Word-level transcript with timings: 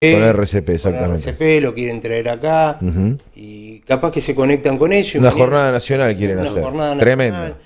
Con 0.00 0.22
RCP, 0.22 0.68
exactamente. 0.70 1.24
Con 1.24 1.34
RCP, 1.34 1.60
lo 1.62 1.74
quieren 1.74 2.00
traer 2.00 2.28
acá 2.28 2.78
y 3.34 3.80
capaz 3.80 4.12
que 4.12 4.20
se 4.20 4.32
conectan 4.32 4.78
con 4.78 4.92
ellos. 4.92 5.16
Una 5.16 5.30
Mañana- 5.30 5.38
jornada 5.44 5.72
nacional 5.72 6.16
quieren 6.16 6.38
una 6.38 6.50
hacer. 6.50 6.62
jornada 6.62 6.94
nacional. 6.94 7.00
Tremendo. 7.18 7.56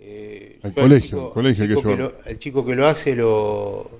Eh, 0.00 0.58
Al 0.62 0.72
colegio, 0.72 1.26
al 1.26 1.32
colegio 1.32 1.64
que 1.64 1.68
chico 1.74 1.82
llevarlo. 1.82 2.04
lo, 2.24 2.30
al 2.30 2.38
chico 2.38 2.64
que 2.64 2.74
lo 2.74 2.86
hace 2.86 3.14
lo, 3.14 3.90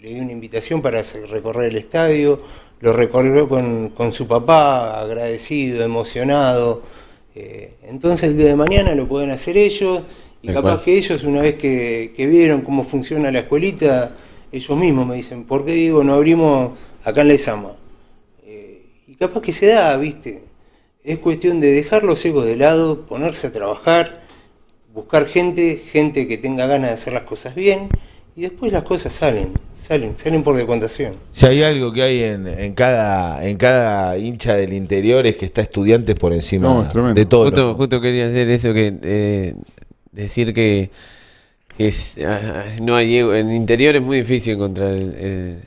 le 0.00 0.10
di 0.10 0.20
una 0.20 0.30
invitación 0.30 0.80
para 0.80 1.02
recorrer 1.28 1.70
el 1.70 1.76
estadio, 1.76 2.40
lo 2.80 2.92
recorrió 2.92 3.48
con, 3.48 3.88
con 3.88 4.12
su 4.12 4.28
papá, 4.28 5.00
agradecido, 5.00 5.84
emocionado. 5.84 6.82
Eh, 7.34 7.72
entonces 7.88 8.30
el 8.30 8.36
día 8.36 8.46
de 8.46 8.54
mañana 8.56 8.94
lo 8.94 9.08
pueden 9.08 9.30
hacer 9.32 9.56
ellos 9.56 10.02
y 10.40 10.48
capaz 10.48 10.60
cual. 10.62 10.82
que 10.84 10.96
ellos 10.98 11.24
una 11.24 11.40
vez 11.40 11.56
que, 11.56 12.12
que 12.16 12.26
vieron 12.28 12.60
cómo 12.60 12.84
funciona 12.84 13.32
la 13.32 13.40
escuelita, 13.40 14.12
ellos 14.52 14.78
mismos 14.78 15.04
me 15.08 15.16
dicen, 15.16 15.42
¿por 15.42 15.64
qué 15.64 15.72
digo 15.72 16.04
no 16.04 16.14
abrimos 16.14 16.78
acá 17.04 17.20
en 17.22 17.28
la 17.28 17.34
Esama? 17.34 17.72
Eh, 18.44 18.82
y 19.08 19.14
capaz 19.14 19.40
que 19.42 19.52
se 19.52 19.66
da, 19.66 19.96
¿viste? 19.96 20.42
Es 21.04 21.18
cuestión 21.18 21.60
de 21.60 21.70
dejar 21.70 22.02
los 22.02 22.24
egos 22.24 22.46
de 22.46 22.56
lado, 22.56 23.02
ponerse 23.06 23.48
a 23.48 23.52
trabajar, 23.52 24.22
buscar 24.92 25.26
gente, 25.26 25.76
gente 25.76 26.26
que 26.26 26.38
tenga 26.38 26.66
ganas 26.66 26.88
de 26.90 26.94
hacer 26.94 27.12
las 27.12 27.24
cosas 27.24 27.54
bien, 27.54 27.88
y 28.36 28.42
después 28.42 28.72
las 28.72 28.82
cosas 28.82 29.12
salen, 29.12 29.52
salen, 29.76 30.14
salen 30.18 30.42
por 30.42 30.56
decontación. 30.56 31.12
Si 31.30 31.46
hay 31.46 31.62
algo 31.62 31.92
que 31.92 32.02
hay 32.02 32.22
en, 32.24 32.48
en 32.48 32.74
cada 32.74 33.46
en 33.46 33.56
cada 33.56 34.18
hincha 34.18 34.54
del 34.56 34.72
interior 34.72 35.24
es 35.26 35.36
que 35.36 35.44
está 35.44 35.60
estudiantes 35.60 36.16
por 36.16 36.32
encima 36.32 36.66
No, 36.68 36.82
es 36.82 36.88
tremendo. 36.88 37.14
de 37.14 37.26
todo. 37.26 37.44
Justo, 37.44 37.74
justo 37.76 38.00
quería 38.00 38.26
hacer 38.26 38.50
eso, 38.50 38.72
que 38.74 38.92
eh, 39.02 39.54
decir 40.10 40.52
que, 40.52 40.90
que 41.76 41.86
es- 41.88 42.18
ah, 42.26 42.64
no 42.82 42.96
hay 42.96 43.18
ego. 43.18 43.34
En 43.34 43.52
interior 43.54 43.94
es 43.94 44.02
muy 44.02 44.18
difícil 44.18 44.54
encontrar 44.54 44.94
el... 44.94 45.62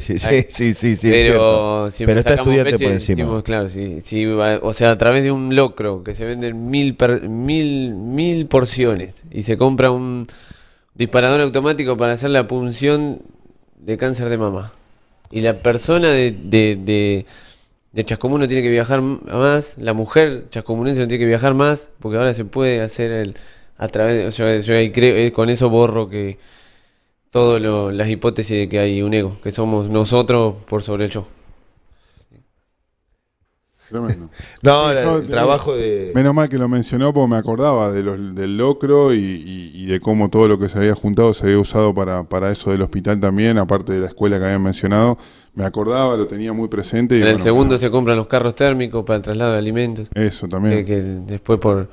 sí, 0.00 0.18
sí, 0.48 0.74
sí, 0.74 0.96
sí, 0.96 1.10
pero 1.10 1.88
Pero 2.04 2.20
está 2.20 2.34
estudiante 2.34 2.78
por 2.78 2.92
encima. 2.92 3.42
claro, 3.42 3.68
sí, 3.68 4.00
sí, 4.02 4.24
o 4.26 4.72
sea, 4.74 4.92
a 4.92 4.98
través 4.98 5.24
de 5.24 5.32
un 5.32 5.56
locro 5.56 6.04
que 6.04 6.14
se 6.14 6.24
venden 6.24 6.70
mil, 6.70 6.96
mil, 7.28 7.94
mil 7.94 8.46
porciones 8.46 9.24
y 9.30 9.42
se 9.42 9.56
compra 9.56 9.90
un 9.90 10.26
disparador 10.94 11.40
automático 11.40 11.96
para 11.96 12.12
hacer 12.12 12.30
la 12.30 12.46
punción 12.46 13.22
de 13.78 13.96
cáncer 13.98 14.28
de 14.28 14.38
mama. 14.38 14.72
Y 15.30 15.40
la 15.40 15.60
persona 15.62 16.10
de, 16.12 16.30
de, 16.30 16.78
de, 16.80 17.26
de 17.92 18.04
Chascomún 18.04 18.40
no 18.40 18.48
tiene 18.48 18.62
que 18.62 18.70
viajar 18.70 19.02
más, 19.02 19.76
la 19.78 19.92
mujer 19.94 20.44
chascomunense 20.50 21.00
no 21.00 21.08
tiene 21.08 21.20
que 21.22 21.26
viajar 21.28 21.54
más, 21.54 21.90
porque 21.98 22.18
ahora 22.18 22.34
se 22.34 22.44
puede 22.44 22.80
hacer 22.80 23.10
el, 23.10 23.36
a 23.78 23.88
través 23.88 24.14
de, 24.16 24.30
yo, 24.30 24.60
yo 24.60 24.74
ahí 24.78 24.92
creo, 24.92 25.16
eh, 25.16 25.32
con 25.32 25.50
eso 25.50 25.68
borro 25.70 26.08
que 26.08 26.38
todas 27.30 27.60
las 27.94 28.08
hipótesis 28.08 28.56
de 28.56 28.68
que 28.68 28.78
hay 28.78 29.02
un 29.02 29.14
ego, 29.14 29.38
que 29.42 29.52
somos 29.52 29.90
nosotros 29.90 30.56
por 30.68 30.82
sobre 30.82 31.06
el 31.06 31.10
yo. 31.10 31.26
Tremendo. 33.88 34.28
No, 34.62 34.90
el 34.90 34.98
eh, 34.98 35.26
trabajo 35.30 35.76
de 35.76 36.10
Menos 36.12 36.34
mal 36.34 36.48
que 36.48 36.58
lo 36.58 36.68
mencionó 36.68 37.14
porque 37.14 37.30
me 37.30 37.36
acordaba 37.36 37.92
de 37.92 38.02
los, 38.02 38.34
del 38.34 38.56
locro 38.56 39.14
y, 39.14 39.18
y- 39.18 39.70
y 39.74 39.86
de 39.86 40.00
cómo 40.00 40.28
todo 40.28 40.48
lo 40.48 40.58
que 40.58 40.68
se 40.68 40.78
había 40.78 40.94
juntado 40.96 41.32
se 41.34 41.46
había 41.46 41.58
usado 41.60 41.94
para, 41.94 42.24
para 42.24 42.50
eso 42.50 42.72
del 42.72 42.82
hospital 42.82 43.20
también, 43.20 43.58
aparte 43.58 43.92
de 43.92 44.00
la 44.00 44.06
escuela 44.08 44.38
que 44.40 44.44
habían 44.46 44.62
mencionado. 44.62 45.18
Me 45.54 45.64
acordaba, 45.64 46.16
lo 46.16 46.26
tenía 46.26 46.52
muy 46.52 46.66
presente. 46.68 47.14
Y 47.16 47.18
En 47.18 47.28
el 47.28 47.32
bueno, 47.34 47.44
segundo 47.44 47.78
se 47.78 47.88
compran 47.90 48.16
los 48.16 48.26
carros 48.26 48.56
térmicos 48.56 49.04
para 49.04 49.18
el 49.18 49.22
traslado 49.22 49.52
de 49.52 49.58
alimentos, 49.58 50.08
Eso 50.14 50.46
que, 50.46 50.50
también. 50.50 50.84
que 50.84 51.00
después 51.00 51.60
por, 51.60 51.88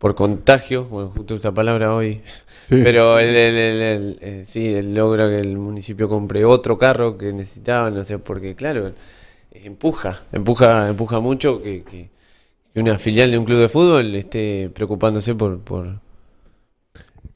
por 0.00 0.14
contagio, 0.14 0.86
bueno, 0.86 1.12
justo 1.14 1.34
esa 1.34 1.52
palabra 1.52 1.94
hoy, 1.94 2.22
Sí. 2.70 2.80
pero 2.82 3.18
el, 3.18 3.36
el- 3.36 3.56
el- 3.56 3.82
el- 3.82 4.18
eh, 4.22 4.44
sí, 4.46 4.80
logra 4.80 5.28
que 5.28 5.40
el 5.40 5.58
municipio 5.58 6.08
compre 6.08 6.44
otro 6.46 6.78
carro 6.78 7.18
que 7.18 7.34
necesitaban, 7.34 7.94
no 7.94 8.02
sé, 8.04 8.18
porque 8.18 8.54
claro, 8.54 8.92
empuja, 9.52 10.22
empuja, 10.32 10.88
empuja 10.88 11.20
mucho 11.20 11.62
que, 11.62 12.08
una 12.74 12.96
filial 12.96 13.30
de 13.30 13.36
un 13.38 13.44
club 13.44 13.60
de 13.60 13.68
fútbol 13.68 14.14
esté 14.16 14.70
preocupándose 14.72 15.34
por, 15.34 15.60
por, 15.60 16.00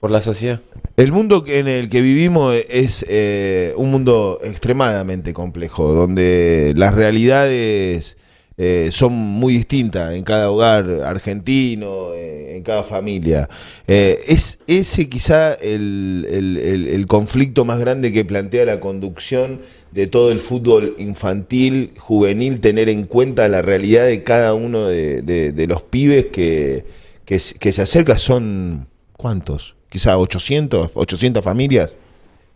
por 0.00 0.10
la 0.10 0.22
sociedad. 0.22 0.60
El 0.96 1.12
mundo 1.12 1.44
en 1.46 1.68
el 1.68 1.90
que 1.90 2.00
vivimos 2.00 2.54
es 2.70 3.04
eh, 3.10 3.74
un 3.76 3.90
mundo 3.90 4.38
extremadamente 4.42 5.34
complejo, 5.34 5.92
donde 5.92 6.72
las 6.76 6.94
realidades 6.94 8.16
eh, 8.56 8.90
son 8.92 9.12
muy 9.14 9.54
distintas 9.54 10.14
en 10.14 10.22
cada 10.22 10.50
hogar 10.50 10.88
argentino, 11.04 12.14
eh, 12.14 12.56
en 12.56 12.62
cada 12.62 12.84
familia. 12.84 13.48
Eh, 13.88 14.24
es 14.28 14.60
ese 14.66 15.08
quizá 15.08 15.54
el, 15.54 16.26
el- 16.30 17.06
conflicto 17.06 17.64
más 17.64 17.78
grande 17.78 18.12
que 18.12 18.24
plantea 18.24 18.64
la 18.64 18.80
conducción 18.80 19.60
de 19.92 20.06
todo 20.06 20.32
el 20.32 20.38
fútbol 20.40 20.96
infantil, 20.98 21.92
juvenil, 21.98 22.60
tener 22.60 22.88
en 22.88 23.04
cuenta 23.04 23.48
la 23.48 23.62
realidad 23.62 24.06
de 24.06 24.22
cada 24.24 24.54
uno 24.54 24.86
de, 24.86 25.22
de- 25.22 25.66
los 25.66 25.82
pibes 25.82 26.26
que, 26.26 26.84
que, 27.24 27.38
se- 27.38 27.56
que 27.58 27.72
se 27.72 27.82
acerca. 27.82 28.18
Son, 28.18 28.88
¿cuántos? 29.16 29.74
Quizá 29.88 30.18
800, 30.18 30.92
800 30.94 31.44
familias 31.44 31.92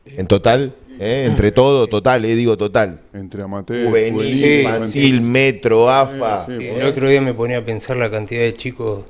en 0.06 0.26
total, 0.26 0.74
¿eh? 0.98 1.24
entre 1.26 1.52
todo, 1.52 1.86
total, 1.86 2.24
eh, 2.24 2.34
digo 2.34 2.56
total. 2.56 3.00
Entre 3.12 3.42
amateur, 3.42 3.86
Juvenil, 3.86 4.60
infantil, 4.62 5.20
metro, 5.20 5.88
AFA. 5.90 6.46
Sí, 6.46 6.52
sí, 6.52 6.58
Sí, 6.60 6.66
el 6.68 6.86
otro 6.86 7.08
día 7.08 7.20
me 7.20 7.34
ponía 7.34 7.58
a 7.58 7.64
pensar 7.64 7.96
la 7.96 8.10
cantidad 8.10 8.42
de 8.42 8.54
chicos 8.54 9.04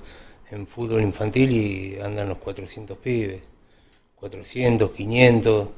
en 0.50 0.66
fútbol 0.66 1.02
infantil 1.02 1.50
y 1.52 1.98
andan 2.02 2.28
los 2.28 2.38
400 2.38 2.96
pibes, 2.98 3.40
400, 4.16 4.90
500. 4.90 5.68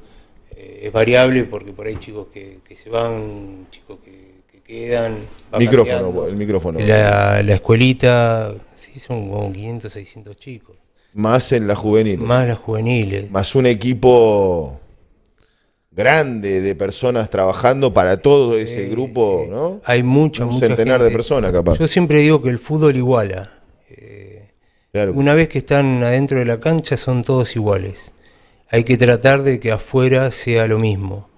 eh, 0.55 0.81
es 0.83 0.91
variable 0.91 1.43
porque 1.45 1.71
por 1.71 1.87
ahí 1.87 1.95
chicos 1.97 2.27
que, 2.33 2.59
que 2.67 2.75
se 2.75 2.89
van, 2.89 3.67
chicos 3.71 3.99
que, 4.03 4.41
que 4.51 4.61
quedan. 4.61 5.17
Micrófono, 5.57 5.97
cambiando. 6.01 6.27
el 6.27 6.35
micrófono. 6.35 6.79
La, 6.79 7.41
la 7.43 7.53
escuelita, 7.55 8.53
sí, 8.73 8.99
son 8.99 9.29
como 9.29 9.51
500, 9.51 9.91
600 9.93 10.35
chicos. 10.35 10.75
Más 11.13 11.51
en 11.51 11.67
la 11.67 11.75
juvenil. 11.75 12.19
Más 12.19 12.47
las 12.47 12.57
juveniles. 12.57 13.29
Más 13.31 13.53
un 13.55 13.65
equipo 13.65 14.79
grande 15.91 16.61
de 16.61 16.75
personas 16.75 17.29
trabajando 17.29 17.93
para 17.93 18.17
todo 18.17 18.57
ese 18.57 18.87
grupo. 18.87 19.45
¿no? 19.49 19.81
Hay 19.85 20.03
mucha, 20.03 20.45
Un 20.45 20.53
mucha 20.53 20.67
centenar 20.67 21.03
de 21.03 21.11
personas, 21.11 21.51
capaz. 21.51 21.77
Yo 21.77 21.87
siempre 21.87 22.19
digo 22.19 22.41
que 22.41 22.49
el 22.49 22.59
fútbol 22.59 22.95
iguala. 22.95 23.51
Eh, 23.89 24.47
Claro. 24.91 25.13
Una 25.13 25.33
vez 25.33 25.47
que 25.47 25.59
están 25.59 26.03
adentro 26.03 26.39
de 26.39 26.45
la 26.45 26.59
cancha 26.59 26.97
son 26.97 27.23
todos 27.23 27.55
iguales. 27.55 28.11
Hay 28.69 28.83
que 28.83 28.97
tratar 28.97 29.41
de 29.43 29.59
que 29.61 29.71
afuera 29.71 30.31
sea 30.31 30.67
lo 30.67 30.79
mismo. 30.79 31.29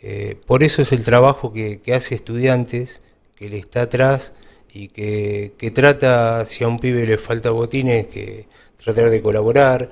Eh, 0.00 0.36
por 0.46 0.62
eso 0.62 0.82
es 0.82 0.92
el 0.92 1.02
trabajo 1.02 1.52
que, 1.52 1.80
que 1.80 1.94
hace 1.94 2.14
estudiantes, 2.14 3.00
que 3.34 3.48
le 3.48 3.58
está 3.58 3.82
atrás 3.82 4.34
y 4.72 4.88
que, 4.88 5.54
que 5.58 5.70
trata, 5.72 6.44
si 6.44 6.62
a 6.62 6.68
un 6.68 6.78
pibe 6.78 7.04
le 7.04 7.18
falta 7.18 7.50
botines, 7.50 8.06
que 8.06 8.46
tratar 8.76 9.10
de 9.10 9.20
colaborar, 9.20 9.90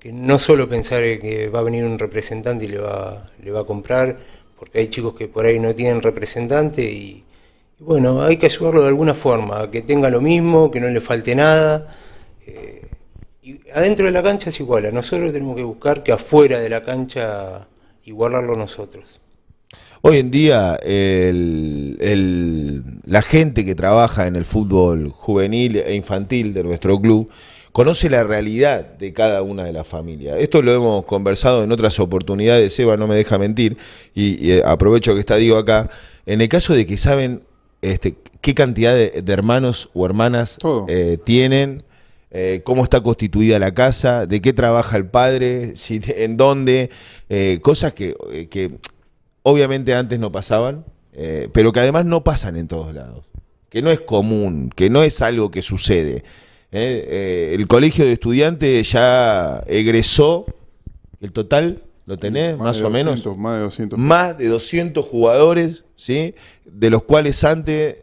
que 0.00 0.12
no 0.12 0.38
solo 0.38 0.68
pensar 0.68 1.02
en 1.04 1.20
que 1.20 1.48
va 1.48 1.60
a 1.60 1.62
venir 1.62 1.84
un 1.84 1.98
representante 1.98 2.64
y 2.64 2.68
le 2.68 2.78
va, 2.78 3.30
le 3.42 3.50
va 3.50 3.60
a 3.60 3.64
comprar, 3.64 4.18
porque 4.58 4.78
hay 4.80 4.88
chicos 4.88 5.14
que 5.14 5.28
por 5.28 5.44
ahí 5.46 5.58
no 5.58 5.74
tienen 5.74 6.02
representante 6.02 6.82
y, 6.90 7.24
bueno, 7.78 8.22
hay 8.22 8.36
que 8.38 8.46
ayudarlo 8.46 8.82
de 8.82 8.88
alguna 8.88 9.14
forma, 9.14 9.70
que 9.70 9.82
tenga 9.82 10.10
lo 10.10 10.20
mismo, 10.20 10.70
que 10.70 10.80
no 10.80 10.88
le 10.88 11.00
falte 11.00 11.34
nada. 11.34 11.90
eh, 12.46 12.82
y 13.42 13.60
adentro 13.72 14.06
de 14.06 14.12
la 14.12 14.22
cancha 14.22 14.50
es 14.50 14.60
igual, 14.60 14.86
a 14.86 14.90
nosotros 14.90 15.32
tenemos 15.32 15.56
que 15.56 15.62
buscar 15.62 16.02
que 16.02 16.12
afuera 16.12 16.58
de 16.60 16.68
la 16.68 16.82
cancha 16.82 17.68
igualarlo 18.04 18.56
nosotros. 18.56 19.20
Hoy 20.02 20.18
en 20.18 20.30
día 20.30 20.76
el- 20.82 21.96
el- 22.00 22.82
la 23.04 23.22
gente 23.22 23.64
que 23.64 23.74
trabaja 23.74 24.26
en 24.26 24.36
el 24.36 24.44
fútbol 24.46 25.10
juvenil 25.10 25.76
e 25.76 25.94
infantil 25.94 26.54
de 26.54 26.64
nuestro 26.64 26.98
club 27.00 27.30
conoce 27.72 28.10
la 28.10 28.24
realidad 28.24 28.84
de 28.98 29.12
cada 29.12 29.42
una 29.42 29.64
de 29.64 29.72
las 29.72 29.86
familias. 29.86 30.38
Esto 30.38 30.62
lo 30.62 30.72
hemos 30.72 31.04
conversado 31.04 31.62
en 31.64 31.72
otras 31.72 31.98
oportunidades, 32.00 32.78
Eva 32.78 32.96
no 32.96 33.06
me 33.06 33.14
deja 33.14 33.38
mentir, 33.38 33.76
y, 34.14 34.44
y, 34.44 34.52
eh, 34.52 34.62
aprovecho 34.64 35.14
que 35.14 35.20
está 35.20 35.36
Diego 35.36 35.56
acá, 35.56 35.90
en 36.26 36.40
el 36.40 36.48
caso 36.48 36.74
de 36.74 36.86
que 36.86 36.96
saben 36.96 37.42
este, 37.82 38.16
qué 38.40 38.54
cantidad 38.54 38.94
de, 38.94 39.22
de 39.22 39.32
hermanos 39.32 39.90
o 39.94 40.04
hermanas 40.04 40.58
eh, 40.88 41.18
tienen, 41.24 41.82
eh, 42.30 42.60
cómo 42.64 42.84
está 42.84 43.02
constituida 43.02 43.58
la 43.58 43.74
casa, 43.74 44.26
de 44.26 44.40
qué 44.40 44.52
trabaja 44.52 44.96
el 44.96 45.06
padre, 45.06 45.72
si, 45.76 46.00
en 46.06 46.36
dónde, 46.36 46.90
eh, 47.28 47.58
cosas 47.62 47.92
que, 47.92 48.14
que 48.50 48.78
obviamente 49.42 49.94
antes 49.94 50.18
no 50.18 50.32
pasaban, 50.32 50.84
pero 51.52 51.72
que 51.72 51.80
además 51.80 52.06
no 52.06 52.24
pasan 52.24 52.56
en 52.56 52.66
todos 52.66 52.94
lados, 52.94 53.26
que 53.68 53.82
no 53.82 53.90
es 53.90 54.00
común, 54.00 54.70
que 54.74 54.88
no 54.88 55.02
es 55.02 55.20
algo 55.20 55.50
que 55.50 55.60
sucede. 55.60 56.24
¿Eh? 56.72 57.06
Eh, 57.08 57.54
el 57.54 57.66
colegio 57.66 58.04
de 58.04 58.12
estudiantes 58.12 58.90
ya 58.90 59.62
egresó, 59.66 60.46
el 61.20 61.32
total, 61.32 61.84
¿lo 62.06 62.18
tenés? 62.18 62.56
Más, 62.58 62.78
de 62.78 62.84
o 62.84 62.90
menos. 62.90 63.22
200, 63.22 63.38
Más 63.38 63.56
de 63.56 63.62
200. 63.62 63.98
Más 63.98 64.38
de 64.38 64.48
200 64.48 65.04
jugadores, 65.04 65.84
¿sí? 65.96 66.34
de 66.64 66.90
los 66.90 67.02
cuales 67.02 67.42
antes 67.44 67.96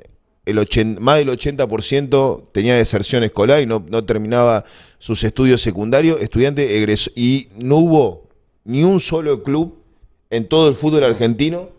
el 0.45 0.59
80 0.59 1.01
más 1.01 1.17
del 1.17 1.29
80% 1.29 2.43
tenía 2.53 2.75
deserción 2.75 3.23
escolar 3.23 3.61
y 3.61 3.65
no, 3.65 3.85
no 3.89 4.05
terminaba 4.05 4.63
sus 4.97 5.23
estudios 5.23 5.61
secundarios. 5.61 6.21
Estudiante 6.21 6.77
egresó 6.77 7.11
y 7.15 7.49
no 7.61 7.77
hubo 7.77 8.29
ni 8.63 8.83
un 8.83 8.99
solo 9.01 9.43
club 9.43 9.77
en 10.29 10.47
todo 10.47 10.69
el 10.69 10.75
fútbol 10.75 11.03
argentino 11.03 11.69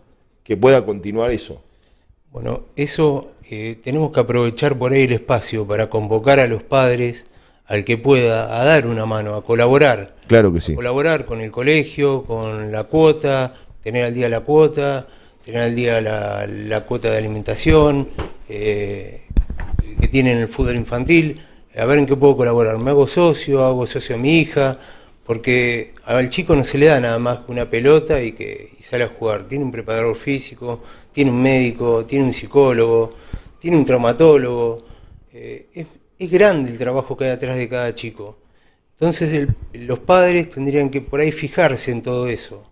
que 0.45 0.57
pueda 0.57 0.85
continuar 0.85 1.31
eso. 1.31 1.63
Bueno, 2.31 2.65
eso 2.77 3.33
eh, 3.51 3.79
tenemos 3.83 4.13
que 4.13 4.21
aprovechar 4.21 4.79
por 4.79 4.93
ahí 4.93 5.05
el 5.05 5.13
espacio 5.13 5.67
para 5.67 5.89
convocar 5.89 6.41
a 6.41 6.47
los 6.47 6.63
padres, 6.63 7.27
al 7.67 7.85
que 7.85 7.97
pueda, 7.97 8.61
a 8.61 8.65
dar 8.65 8.87
una 8.87 9.07
mano, 9.07 9.35
a 9.35 9.45
colaborar. 9.45 10.17
Claro 10.27 10.53
que 10.53 10.61
sí. 10.61 10.75
Colaborar 10.75 11.25
con 11.25 11.41
el 11.41 11.51
colegio, 11.51 12.25
con 12.25 12.71
la 12.71 12.85
cuota, 12.85 13.55
tener 13.83 14.05
al 14.05 14.15
día 14.15 14.29
la 14.29 14.41
cuota, 14.41 15.07
tener 15.45 15.63
al 15.63 15.75
día 15.75 16.01
la, 16.03 16.47
la 16.47 16.85
cuota 16.85 17.11
de 17.11 17.17
alimentación 17.17 18.09
eh, 18.49 19.23
que 19.99 20.09
tienen 20.09 20.39
el 20.39 20.49
fútbol 20.49 20.77
infantil, 20.77 21.41
a 21.77 21.85
ver 21.87 21.99
en 21.99 22.07
qué 22.07 22.17
puedo 22.17 22.37
colaborar. 22.37 22.77
Me 22.79 22.91
hago 22.91 23.07
socio, 23.07 23.65
hago 23.65 23.87
socio 23.87 24.17
a 24.17 24.19
mi 24.19 24.41
hija, 24.41 24.79
porque 25.29 25.93
al 26.07 26.31
chico 26.31 26.57
no 26.57 26.65
se 26.65 26.79
le 26.79 26.87
da 26.87 26.99
nada 27.01 27.19
más 27.19 27.41
que 27.41 27.53
una 27.53 27.69
pelota 27.69 28.23
y 28.23 28.33
que 28.33 28.73
sale 28.81 29.05
a 29.05 29.09
jugar. 29.09 29.45
Tiene 29.45 29.63
un 29.63 29.71
preparador 29.71 30.17
físico, 30.17 30.81
tiene 31.13 31.31
un 31.31 31.43
médico, 31.43 32.07
tiene 32.07 32.25
un 32.25 32.33
psicólogo, 32.33 33.11
tiene 33.59 33.77
un 33.77 33.85
traumatólogo. 33.85 34.87
Eh, 35.31 35.87
es, 36.19 36.31
grande 36.31 36.73
el 36.73 36.79
trabajo 36.79 37.15
que 37.15 37.27
hay 37.27 37.31
atrás 37.33 37.59
de 37.59 37.69
cada 37.69 37.95
chico. 37.95 38.39
Entonces 38.93 39.49
los 39.75 39.99
padres 39.99 40.49
tendrían 40.49 40.89
que 40.89 41.03
por 41.03 41.21
ahí 41.21 41.31
fijarse 41.31 41.91
en 41.91 42.01
todo 42.01 42.29
eso. 42.29 42.65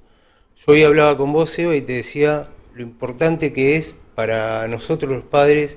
Yo 0.57 0.73
hoy 0.73 0.83
hablaba 0.83 1.15
con 1.19 1.35
vos, 1.35 1.59
Eva, 1.59 1.77
y 1.77 1.83
te 1.83 1.93
decía 1.93 2.49
lo 2.73 2.81
importante 2.81 3.53
que 3.53 3.77
es 3.77 3.95
para 4.15 4.67
nosotros 4.67 5.13
los 5.13 5.25
padres 5.25 5.77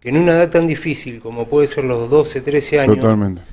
que 0.00 0.08
en 0.08 0.16
una 0.16 0.32
edad 0.32 0.50
tan 0.50 0.66
difícil 0.66 1.20
como 1.20 1.48
puede 1.48 1.68
ser 1.68 1.84
los 1.84 2.10
12, 2.10 2.40
13 2.40 2.80
años, 2.80 2.96
Totalmente. 2.96 3.52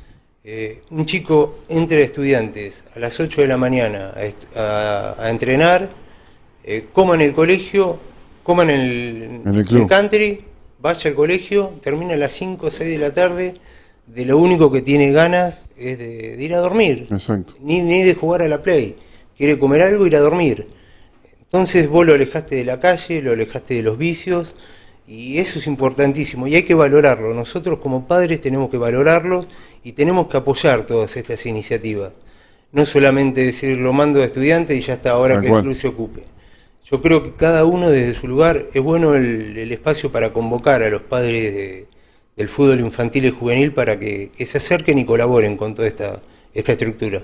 Eh, 0.52 0.82
un 0.90 1.06
chico 1.06 1.60
entre 1.70 2.02
estudiantes 2.02 2.84
a 2.96 3.00
las 3.00 3.20
8 3.20 3.42
de 3.42 3.48
la 3.48 3.58
mañana 3.58 4.14
a, 4.16 4.24
est- 4.26 4.58
a- 4.58 5.14
a 5.20 5.30
entrenar, 5.30 5.90
eh, 6.64 6.86
coma 6.92 7.14
en 7.14 7.22
el 7.22 7.34
colegio, 7.34 8.00
coma 8.42 8.64
en 8.64 8.70
el, 8.72 9.42
En 9.46 9.56
el 9.56 9.64
club. 9.66 9.88
country, 9.88 10.40
vaya 10.80 11.10
al 11.12 11.16
colegio, 11.16 11.74
termina 11.82 12.16
a 12.16 12.18
las 12.18 12.34
5 12.34 12.66
o 12.66 12.72
6 12.72 12.90
de 12.90 12.98
la 12.98 13.14
tarde, 13.14 13.54
de 14.08 14.26
lo 14.26 14.40
único 14.40 14.72
que 14.72 14.82
tiene 14.82 15.12
ganas 15.12 15.62
es 15.78 16.00
de, 16.00 16.36
de 16.36 16.44
ir 16.44 16.54
a 16.56 16.58
dormir, 16.58 17.08
Exacto. 17.12 17.54
ni, 17.62 17.82
ni 17.84 18.02
de 18.02 18.16
jugar 18.16 18.42
a 18.42 18.48
la 18.48 18.64
play, 18.64 18.96
quiere 19.38 19.60
comer 19.60 19.84
algo, 19.84 20.08
ir 20.08 20.16
a 20.16 20.20
dormir. 20.20 20.66
Entonces 21.42 21.88
vos 21.90 22.06
lo 22.08 22.14
alejaste 22.16 22.56
de 22.56 22.66
la 22.66 22.80
calle, 22.80 23.22
lo 23.22 23.34
alejaste 23.34 23.76
de 23.76 23.84
los 23.84 23.98
vicios 24.00 24.56
y 25.10 25.40
eso 25.40 25.58
es 25.60 25.66
importantísimo 25.68 26.46
y 26.48 26.56
hay 26.56 26.64
que 26.64 26.76
valorarlo. 26.76 27.34
Nosotros 27.34 27.80
como 27.80 28.08
padres 28.08 28.40
tenemos 28.42 28.70
que 28.70 28.78
valorarlo 28.78 29.48
y 29.84 29.94
tenemos 29.94 30.28
que 30.28 30.38
apoyar 30.38 30.84
todas 30.84 31.18
estas 31.18 31.46
iniciativas. 31.48 32.12
No 32.72 32.86
solamente 32.86 33.44
decir 33.44 33.78
lo 33.80 33.92
mando 33.92 34.22
a 34.22 34.26
estudiantes 34.26 34.78
y 34.78 34.82
ya 34.82 34.94
está, 34.94 35.12
ahora 35.12 35.36
Tal 35.36 35.44
que 35.44 35.50
cual. 35.50 35.60
el 35.62 35.66
club 35.66 35.76
se 35.76 35.88
ocupe. 35.88 36.24
Yo 36.86 37.02
creo 37.02 37.24
que 37.24 37.34
cada 37.34 37.66
uno 37.66 37.90
desde 37.90 38.14
su 38.14 38.28
lugar 38.28 38.68
es 38.74 38.82
bueno 38.84 39.16
el, 39.16 39.58
el 39.58 39.72
espacio 39.72 40.12
para 40.12 40.32
convocar 40.32 40.84
a 40.84 40.90
los 40.90 41.02
padres 41.02 41.54
de- 41.56 41.88
del 42.38 42.48
fútbol 42.48 42.80
infantil 42.80 43.26
y 43.26 43.32
juvenil 43.32 43.74
para 43.74 44.00
que, 44.00 44.30
que 44.38 44.46
se 44.46 44.60
acerquen 44.60 44.98
y 45.00 45.06
colaboren 45.06 45.58
con 45.58 45.76
toda 45.76 45.88
esta, 45.88 46.22
esta 46.54 46.72
estructura. 46.74 47.24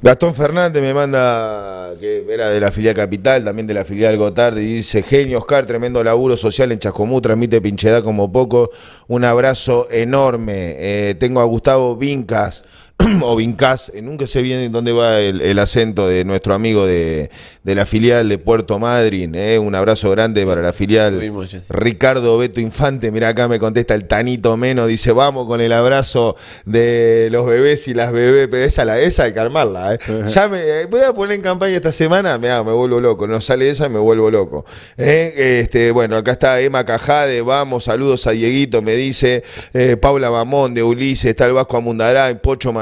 Gastón 0.00 0.32
Fernández 0.32 0.80
me 0.80 0.94
manda, 0.94 1.92
que 1.98 2.24
era 2.32 2.50
de 2.50 2.60
la 2.60 2.70
filial 2.70 2.94
Capital, 2.94 3.42
también 3.42 3.66
de 3.66 3.74
la 3.74 3.84
filial 3.84 4.16
Gotardi, 4.16 4.60
dice, 4.60 5.02
genio 5.02 5.38
Oscar, 5.38 5.66
tremendo 5.66 6.04
laburo 6.04 6.36
social 6.36 6.70
en 6.70 6.78
Chascomú, 6.78 7.20
transmite 7.20 7.60
pinchedad 7.60 8.04
como 8.04 8.30
poco, 8.30 8.70
un 9.08 9.24
abrazo 9.24 9.88
enorme. 9.90 10.76
Eh, 10.78 11.16
tengo 11.18 11.40
a 11.40 11.44
Gustavo 11.44 11.96
Vincas, 11.96 12.64
o 13.22 13.36
Vincas, 13.36 13.92
eh, 13.94 14.02
nunca 14.02 14.26
sé 14.26 14.42
bien 14.42 14.72
dónde 14.72 14.92
va 14.92 15.20
el, 15.20 15.40
el 15.40 15.58
acento 15.58 16.08
de 16.08 16.24
nuestro 16.24 16.54
amigo 16.54 16.86
de, 16.86 17.30
de 17.68 17.74
la 17.74 17.84
filial 17.84 18.30
de 18.30 18.38
Puerto 18.38 18.78
Madryn, 18.78 19.34
eh, 19.34 19.58
un 19.58 19.74
abrazo 19.74 20.10
grande 20.10 20.46
para 20.46 20.62
la 20.62 20.72
filial. 20.72 21.20
Ricardo 21.68 22.38
Beto 22.38 22.62
Infante, 22.62 23.12
mira 23.12 23.28
acá 23.28 23.46
me 23.46 23.58
contesta 23.58 23.94
el 23.94 24.06
Tanito 24.06 24.56
Meno, 24.56 24.86
dice, 24.86 25.12
vamos 25.12 25.46
con 25.46 25.60
el 25.60 25.74
abrazo 25.74 26.34
de 26.64 27.28
los 27.30 27.44
bebés 27.44 27.86
y 27.86 27.92
las 27.92 28.10
bebés, 28.10 28.48
pero 28.50 28.64
esa, 28.64 28.86
la, 28.86 28.98
esa 28.98 29.24
hay 29.24 29.34
que 29.34 29.40
armarla, 29.40 29.94
eh. 29.94 29.98
Ya 30.34 30.48
me 30.48 30.60
eh, 30.60 30.86
voy 30.86 31.02
a 31.02 31.12
poner 31.12 31.36
en 31.36 31.42
campaña 31.42 31.76
esta 31.76 31.92
semana, 31.92 32.38
mirá, 32.38 32.64
me 32.64 32.72
vuelvo 32.72 33.00
loco, 33.00 33.26
no 33.26 33.38
sale 33.42 33.68
esa, 33.68 33.90
me 33.90 33.98
vuelvo 33.98 34.30
loco. 34.30 34.64
Eh, 34.96 35.60
este, 35.60 35.90
bueno, 35.90 36.16
acá 36.16 36.32
está 36.32 36.58
Emma 36.62 36.86
Cajade, 36.86 37.42
vamos, 37.42 37.84
saludos 37.84 38.26
a 38.26 38.30
Dieguito, 38.30 38.80
me 38.80 38.94
dice, 38.94 39.42
eh, 39.74 39.98
Paula 39.98 40.30
Mamón 40.30 40.72
de 40.72 40.82
Ulises, 40.82 41.26
está 41.26 41.44
el 41.44 41.52
Vasco 41.52 41.76
Amundará, 41.76 42.34
Pocho 42.40 42.72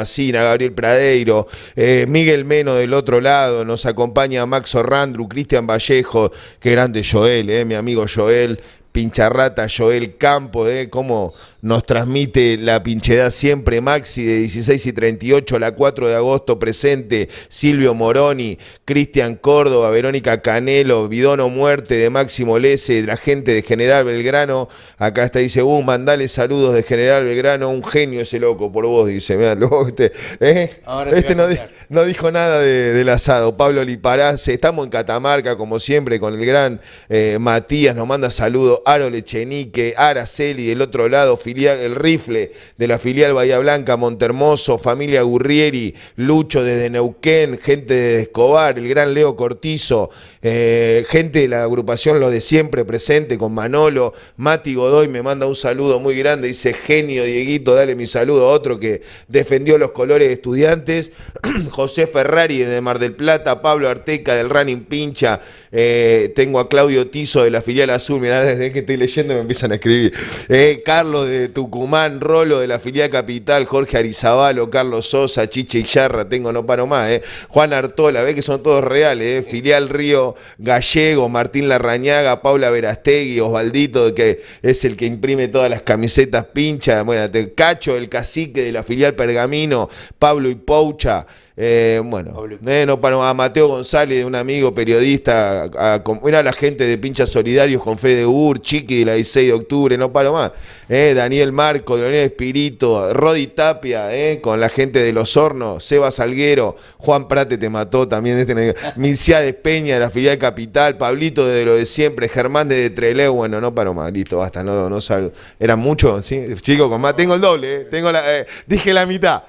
Gabriel 0.42 0.72
Pradeiro, 0.72 1.46
eh, 1.74 2.06
Miguel 2.08 2.44
Meno 2.44 2.74
del 2.74 2.94
otro 2.94 3.20
lado, 3.20 3.64
nos 3.64 3.86
acompaña 3.86 4.46
Max 4.46 4.74
Orrandru, 4.74 5.28
Cristian 5.28 5.66
Vallejo, 5.66 6.32
qué 6.60 6.70
grande 6.70 7.02
Joel, 7.04 7.50
eh, 7.50 7.64
mi 7.64 7.74
amigo 7.74 8.06
Joel, 8.12 8.60
pincharrata 8.96 9.66
Joel 9.68 10.16
Campo, 10.16 10.66
eh, 10.66 10.88
cómo 10.88 11.34
nos 11.60 11.84
transmite 11.84 12.56
la 12.56 12.82
pinchedad 12.82 13.30
siempre 13.30 13.82
Maxi 13.82 14.24
de 14.24 14.38
16 14.38 14.86
y 14.86 14.92
38, 14.94 15.58
la 15.58 15.72
4 15.72 16.08
de 16.08 16.14
agosto 16.14 16.58
presente, 16.58 17.28
Silvio 17.50 17.92
Moroni, 17.92 18.56
Cristian 18.86 19.34
Córdoba, 19.34 19.90
Verónica 19.90 20.40
Canelo, 20.40 21.08
Vidono 21.08 21.50
Muerte 21.50 21.96
de 21.96 22.08
Máximo 22.08 22.58
Lese, 22.58 23.02
la 23.02 23.18
gente 23.18 23.52
de 23.52 23.60
General 23.60 24.02
Belgrano, 24.02 24.70
acá 24.96 25.24
está, 25.24 25.40
dice, 25.40 25.62
uh, 25.62 25.82
mandale 25.82 26.26
saludos 26.28 26.74
de 26.74 26.82
General 26.82 27.22
Belgrano, 27.22 27.68
un 27.68 27.84
genio 27.84 28.22
ese 28.22 28.40
loco 28.40 28.72
por 28.72 28.86
vos, 28.86 29.08
dice, 29.08 29.36
mirá, 29.36 29.54
loco, 29.56 29.88
este, 29.88 30.12
eh, 30.40 30.70
Ahora 30.86 31.10
te 31.10 31.18
este 31.18 31.32
a 31.34 31.36
no. 31.36 31.46
No 31.88 32.04
dijo 32.04 32.30
nada 32.30 32.60
de- 32.60 32.92
del 32.92 33.08
asado. 33.08 33.56
Pablo 33.56 33.84
Liparace, 33.84 34.52
estamos 34.54 34.84
en 34.84 34.90
Catamarca, 34.90 35.56
como 35.56 35.78
siempre, 35.78 36.18
con 36.20 36.34
el 36.38 36.44
gran 36.46 36.80
eh, 37.08 37.36
Matías, 37.40 37.94
nos 37.94 38.06
manda 38.06 38.30
saludos. 38.30 38.80
Aro 38.84 39.08
Lechenique, 39.10 39.94
Araceli, 39.96 40.66
del 40.66 40.80
otro 40.82 41.08
lado, 41.08 41.36
filial, 41.36 41.78
el 41.78 41.94
rifle 41.94 42.52
de 42.76 42.88
la 42.88 42.98
filial 42.98 43.34
Bahía 43.34 43.58
Blanca, 43.58 43.96
Montermoso, 43.96 44.78
familia 44.78 45.22
Gurrieri, 45.22 45.94
Lucho 46.16 46.62
desde 46.62 46.90
Neuquén, 46.90 47.58
gente 47.62 47.94
de 47.94 48.20
Escobar, 48.22 48.78
el 48.78 48.88
gran 48.88 49.14
Leo 49.14 49.36
Cortizo, 49.36 50.10
eh, 50.42 51.04
gente 51.08 51.40
de 51.40 51.48
la 51.48 51.62
agrupación 51.64 52.20
Lo 52.20 52.30
de 52.30 52.40
Siempre 52.40 52.84
presente 52.84 53.38
con 53.38 53.52
Manolo, 53.52 54.12
Mati 54.36 54.74
Godoy 54.74 55.08
me 55.08 55.22
manda 55.22 55.46
un 55.46 55.54
saludo 55.56 55.98
muy 56.00 56.16
grande, 56.16 56.48
dice 56.48 56.72
genio 56.72 57.24
Dieguito, 57.24 57.74
dale 57.74 57.94
mi 57.96 58.06
saludo 58.06 58.48
a 58.48 58.52
otro 58.52 58.78
que 58.78 59.02
defendió 59.28 59.78
los 59.78 59.92
colores 59.92 60.28
de 60.28 60.34
estudiantes, 60.34 61.12
José 61.76 62.06
Ferrari 62.06 62.56
de 62.56 62.80
Mar 62.80 62.98
del 62.98 63.12
Plata, 63.12 63.60
Pablo 63.60 63.90
Arteca 63.90 64.34
del 64.34 64.48
Running 64.48 64.84
Pincha, 64.86 65.42
eh, 65.70 66.32
tengo 66.34 66.58
a 66.58 66.70
Claudio 66.70 67.08
Tizo 67.08 67.44
de 67.44 67.50
la 67.50 67.60
filial 67.60 67.90
azul, 67.90 68.18
mirá, 68.18 68.42
desde 68.42 68.72
que 68.72 68.78
estoy 68.78 68.96
leyendo 68.96 69.34
me 69.34 69.40
empiezan 69.40 69.72
a 69.72 69.74
escribir, 69.74 70.14
Eh, 70.48 70.80
Carlos 70.82 71.28
de 71.28 71.50
Tucumán, 71.50 72.22
Rolo 72.22 72.60
de 72.60 72.66
la 72.66 72.78
filial 72.78 73.10
Capital, 73.10 73.66
Jorge 73.66 73.98
Arizabalo, 73.98 74.70
Carlos 74.70 75.10
Sosa, 75.10 75.50
Chiche 75.50 75.80
Icharra, 75.80 76.26
tengo 76.26 76.50
no 76.50 76.64
paro 76.64 76.86
más, 76.86 77.10
eh. 77.10 77.20
Juan 77.48 77.74
Artola, 77.74 78.22
ve 78.22 78.34
que 78.34 78.40
son 78.40 78.62
todos 78.62 78.82
reales, 78.82 79.44
filial 79.46 79.90
Río 79.90 80.34
Gallego, 80.56 81.28
Martín 81.28 81.68
Larrañaga, 81.68 82.40
Paula 82.40 82.70
Verastegui, 82.70 83.38
Osvaldito, 83.40 84.14
que 84.14 84.40
es 84.62 84.82
el 84.86 84.96
que 84.96 85.04
imprime 85.04 85.48
todas 85.48 85.68
las 85.70 85.82
camisetas 85.82 86.46
pincha, 86.46 87.02
bueno, 87.02 87.30
te- 87.30 87.52
Cacho, 87.52 87.98
el 87.98 88.08
cacique 88.08 88.62
de 88.62 88.72
la 88.72 88.82
filial 88.82 89.14
Pergamino, 89.14 89.90
Pablo 90.18 90.48
y 90.48 90.54
Poucha. 90.54 91.26
Eh, 91.58 92.02
bueno, 92.04 92.34
eh, 92.66 92.84
no 92.86 93.00
paro 93.00 93.18
más. 93.20 93.34
Mateo 93.34 93.66
González, 93.68 94.26
un 94.26 94.34
amigo 94.34 94.74
periodista, 94.74 95.62
a, 95.74 95.94
a- 95.94 96.02
con- 96.02 96.20
mira 96.22 96.42
la 96.42 96.52
gente 96.52 96.84
de 96.84 96.98
Pinchas 96.98 97.30
Solidarios 97.30 97.82
con 97.82 97.96
Fede 97.96 98.26
Ur, 98.26 98.60
Chiqui 98.60 98.98
de 98.98 99.04
la 99.06 99.14
16 99.14 99.46
de 99.48 99.52
octubre, 99.54 99.96
no 99.96 100.12
paro 100.12 100.34
más. 100.34 100.52
Eh, 100.88 101.14
Daniel 101.16 101.52
Marco, 101.52 101.96
de 101.96 102.02
la 102.02 102.08
Unión 102.08 102.20
de 102.20 102.26
Espíritu, 102.26 102.94
Rodi 103.14 103.46
Tapia, 103.46 104.14
eh, 104.14 104.40
con 104.42 104.60
la 104.60 104.68
gente 104.68 105.00
de 105.02 105.14
Los 105.14 105.34
Hornos, 105.38 105.82
Seba 105.82 106.10
Salguero, 106.10 106.76
Juan 106.98 107.26
Prate 107.26 107.56
te 107.56 107.70
mató 107.70 108.06
también, 108.06 108.38
este, 108.38 108.74
Milciades 108.96 109.54
Peña 109.54 109.94
de 109.94 110.00
la 110.00 110.10
filial 110.10 110.36
Capital, 110.36 110.98
Pablito 110.98 111.46
de 111.46 111.64
lo 111.64 111.74
de 111.74 111.86
siempre, 111.86 112.28
Germán 112.28 112.68
de 112.68 112.90
Treleu, 112.90 113.32
bueno, 113.32 113.62
no 113.62 113.74
paro 113.74 113.94
más, 113.94 114.12
listo, 114.12 114.36
basta, 114.36 114.62
no, 114.62 114.90
no 114.90 115.00
salgo. 115.00 115.32
Eran 115.58 115.78
muchos, 115.78 116.26
¿sí? 116.26 116.38
Chicos, 116.60 116.90
con 116.90 117.00
más, 117.00 117.16
tengo 117.16 117.34
el 117.34 117.40
doble, 117.40 117.74
eh, 117.76 117.84
tengo 117.90 118.12
la, 118.12 118.40
eh, 118.40 118.46
dije 118.66 118.92
la 118.92 119.06
mitad, 119.06 119.42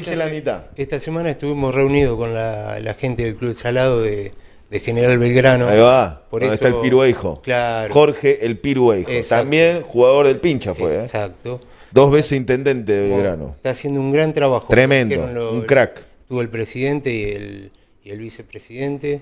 dije 0.00 0.12
Esta 0.12 0.24
la 0.26 0.30
mitad. 0.32 0.62
Esta 0.76 0.98
semana 1.00 1.30
estuvimos 1.30 1.74
reunidos 1.74 2.16
con 2.16 2.32
la, 2.34 2.78
la 2.80 2.94
gente 2.94 3.24
del 3.24 3.36
Club 3.36 3.54
Salado 3.54 4.00
de, 4.02 4.32
de 4.70 4.80
General 4.80 5.18
Belgrano. 5.18 5.68
Ahí 5.68 5.80
va, 5.80 6.22
Por 6.30 6.40
donde 6.42 6.54
eso- 6.56 6.64
está 6.64 6.76
el 6.76 6.82
Piruejo. 6.82 7.40
Claro. 7.42 7.92
Jorge 7.92 8.44
el 8.46 8.58
Piruejo. 8.58 9.10
Exacto. 9.10 9.42
También 9.42 9.82
jugador 9.82 10.26
del 10.26 10.38
pincha 10.38 10.74
fue, 10.74 10.96
¿eh? 10.96 11.00
Exacto. 11.00 11.60
Dos 11.92 12.10
veces 12.10 12.32
intendente 12.38 12.92
de 12.92 13.08
Belgrano. 13.08 13.52
Está 13.56 13.70
haciendo 13.70 14.00
un 14.00 14.12
gran 14.12 14.32
trabajo. 14.32 14.66
Tremendo, 14.68 15.26
lo- 15.28 15.52
un 15.52 15.62
crack. 15.62 16.02
Estuvo 16.22 16.40
el 16.42 16.48
presidente 16.48 17.10
y 17.12 17.22
el, 17.24 17.70
y 18.04 18.10
el 18.10 18.18
vicepresidente. 18.18 19.20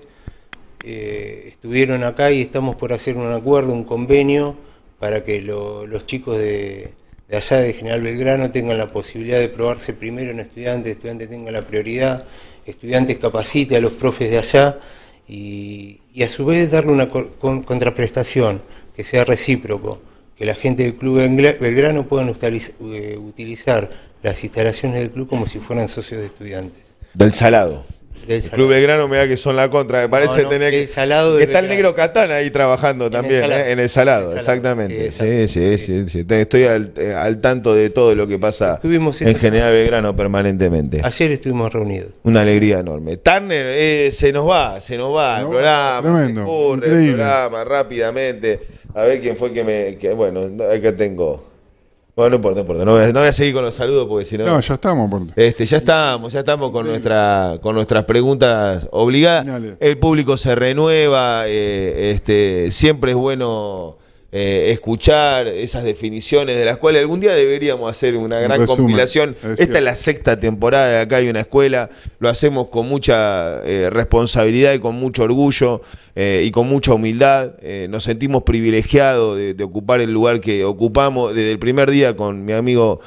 eh, 0.83 1.49
estuvieron 1.51 2.03
acá 2.03 2.31
y 2.31 2.41
estamos 2.41 2.75
por 2.75 2.93
hacer 2.93 3.17
un 3.17 3.31
acuerdo, 3.31 3.71
un 3.73 3.83
convenio, 3.85 4.55
para 4.99 5.23
que 5.23 5.41
lo- 5.41 5.87
los 5.87 6.05
chicos 6.05 6.37
de, 6.37 6.91
de 7.27 7.37
allá 7.37 7.57
de 7.57 7.73
General 7.73 8.01
Belgrano 8.01 8.51
tengan 8.51 8.77
la 8.77 8.87
posibilidad 8.91 9.39
de 9.39 9.49
probarse 9.49 9.93
primero 9.93 10.31
en 10.31 10.39
estudiantes, 10.39 10.93
estudiantes 10.93 11.29
tengan 11.29 11.53
la 11.53 11.65
prioridad, 11.65 12.25
estudiantes 12.65 13.17
capacite 13.17 13.75
a 13.75 13.81
los 13.81 13.93
profes 13.93 14.29
de 14.29 14.37
allá 14.37 14.79
y, 15.27 15.99
a 16.23 16.29
su 16.29 16.45
vez 16.45 16.69
darle 16.71 16.91
una 16.91 17.09
co- 17.09 17.31
con- 17.39 17.63
contraprestación 17.63 18.61
que 18.95 19.03
sea 19.03 19.25
recíproco, 19.25 20.01
que 20.37 20.45
la 20.45 20.55
gente 20.55 20.83
del 20.83 20.95
Club 20.95 21.19
Belgra- 21.19 21.57
Belgrano 21.59 22.07
puedan 22.07 22.29
eh, 22.29 23.17
utilizar 23.17 23.89
las 24.21 24.43
instalaciones 24.43 24.99
del 24.99 25.11
club 25.11 25.27
como 25.27 25.47
si 25.47 25.59
fueran 25.59 25.87
socios 25.87 26.21
de 26.21 26.27
estudiantes. 26.27 26.95
Del 27.13 27.33
salado. 27.33 27.85
El. 28.27 28.41
Club 28.41 28.69
Belgrano 28.69 29.07
me 29.07 29.17
da 29.17 29.27
que 29.27 29.37
son 29.37 29.55
la 29.55 29.69
contra, 29.69 30.01
me 30.01 30.09
parece 30.09 30.43
no, 30.43 30.49
tener 30.49 30.71
que... 30.71 30.81
el 30.81 30.87
Salado 30.87 31.37
que 31.37 31.43
está 31.43 31.59
el 31.59 31.67
negro 31.67 31.93
Catán 31.93 32.31
ahí 32.31 32.49
trabajando 32.49 33.05
En 33.05 33.13
el 33.13 33.21
también, 33.21 33.41
Salado. 33.41 33.61
¿eh? 33.61 33.71
en 33.71 33.79
el 33.79 33.89
salado, 33.89 34.21
el 34.21 34.27
Salado, 34.29 34.39
exactamente. 34.39 35.11
sí, 35.11 35.17
Sí, 35.17 35.25
exacto. 35.25 35.77
sí, 35.77 35.77
sí, 35.77 36.09
sí. 36.09 36.23
Te- 36.23 36.41
Estoy 36.41 36.63
al, 36.63 36.91
eh, 36.97 37.13
al 37.13 37.39
tanto 37.39 37.75
de 37.75 37.89
todo 37.91 38.15
lo 38.15 38.27
que 38.27 38.39
pasa 38.39 38.75
Estuvimos 38.75 39.21
en 39.21 39.35
General 39.35 39.71
Belgrano 39.73 40.15
permanentemente. 40.15 41.01
Ayer 41.03 41.31
estuvimos 41.31 41.71
reunidos. 41.71 42.09
Una 42.23 42.41
alegría 42.41 42.79
enorme. 42.79 43.17
Turner, 43.17 43.67
eh, 43.69 44.09
se 44.11 44.33
nos 44.33 44.49
va, 44.49 44.81
se 44.81 44.97
nos 44.97 45.15
va 45.15 45.37
el 45.37 45.43
No, 45.43 45.49
programa. 45.51 46.01
tremendo, 46.01 46.45
corre 46.45 46.87
el 46.87 46.91
increíble. 46.93 47.13
programa 47.23 47.63
rápidamente. 47.63 48.59
A 48.95 49.03
ver 49.03 49.21
quién 49.21 49.35
fue 49.37 49.51
que 49.53 49.63
me. 49.63 49.97
que- 49.97 50.13
bueno, 50.13 50.49
no, 50.49 50.63
acá 50.63 50.95
tengo. 50.95 51.54
Bueno, 52.15 52.29
no 52.29 52.35
importa, 52.37 52.55
no 52.55 52.61
importa. 52.61 52.85
No 52.85 52.93
voy 52.93 53.03
a, 53.03 53.07
no 53.11 53.19
voy 53.19 53.27
a 53.27 53.33
seguir 53.33 53.53
con 53.53 53.65
los 53.65 53.75
saludos 53.75 54.07
porque 54.07 54.23
si 54.23 54.37
no. 54.37 54.45
No, 54.45 54.61
ya 54.61 54.75
estamos, 54.75 55.07
aparte. 55.07 55.33
Este, 55.35 55.65
ya 55.65 55.77
estamos, 55.77 56.31
ya 56.31 56.39
estamos 56.39 56.71
con 56.71 56.87
nuestra, 56.87 57.59
con 57.61 57.75
nuestras 57.75 58.05
preguntas 58.05 58.87
obligadas. 58.91 59.75
El 59.79 59.97
público 59.97 60.37
se 60.37 60.55
renueva, 60.55 61.43
eh, 61.47 62.11
este, 62.11 62.71
siempre 62.71 63.11
es 63.11 63.17
bueno 63.17 63.97
eh, 64.37 64.71
escuchar 64.73 65.47
esas 65.47 65.85
definiciones 65.85 66.57
de 66.57 66.65
las 66.65 66.75
cuales 66.75 66.99
algún 67.01 67.21
día 67.21 67.33
deberíamos 67.33 67.89
hacer 67.89 68.17
una 68.17 68.35
Un 68.39 68.43
gran 68.43 68.59
resumen, 68.59 68.77
compilación. 68.83 69.35
es 69.43 69.59
Esta 69.61 69.77
es 69.77 69.83
la 69.83 69.95
sexta 69.95 70.37
temporada 70.37 70.87
de 70.89 70.99
Acá 70.99 71.17
hay 71.17 71.29
una 71.29 71.39
escuela, 71.39 71.89
lo 72.19 72.27
hacemos 72.27 72.67
con 72.67 72.85
mucha 72.89 73.61
eh, 73.63 73.89
responsabilidad 73.89 74.73
y 74.73 74.79
con 74.79 74.95
mucho 74.95 75.23
orgullo 75.23 75.81
eh, 76.17 76.43
y 76.45 76.51
con 76.51 76.67
mucha 76.67 76.93
humildad. 76.93 77.53
Nos 77.87 78.03
sentimos 78.03 78.43
privilegiados 78.43 79.37
de, 79.37 79.53
de 79.53 79.63
ocupar 79.63 80.01
el 80.01 80.11
lugar 80.11 80.41
que 80.41 80.65
ocupamos 80.65 81.33
desde 81.33 81.51
el 81.51 81.59
primer 81.59 81.89
día 81.89 82.15
con 82.17 82.43
mi 82.43 82.51
amigo 82.51 82.99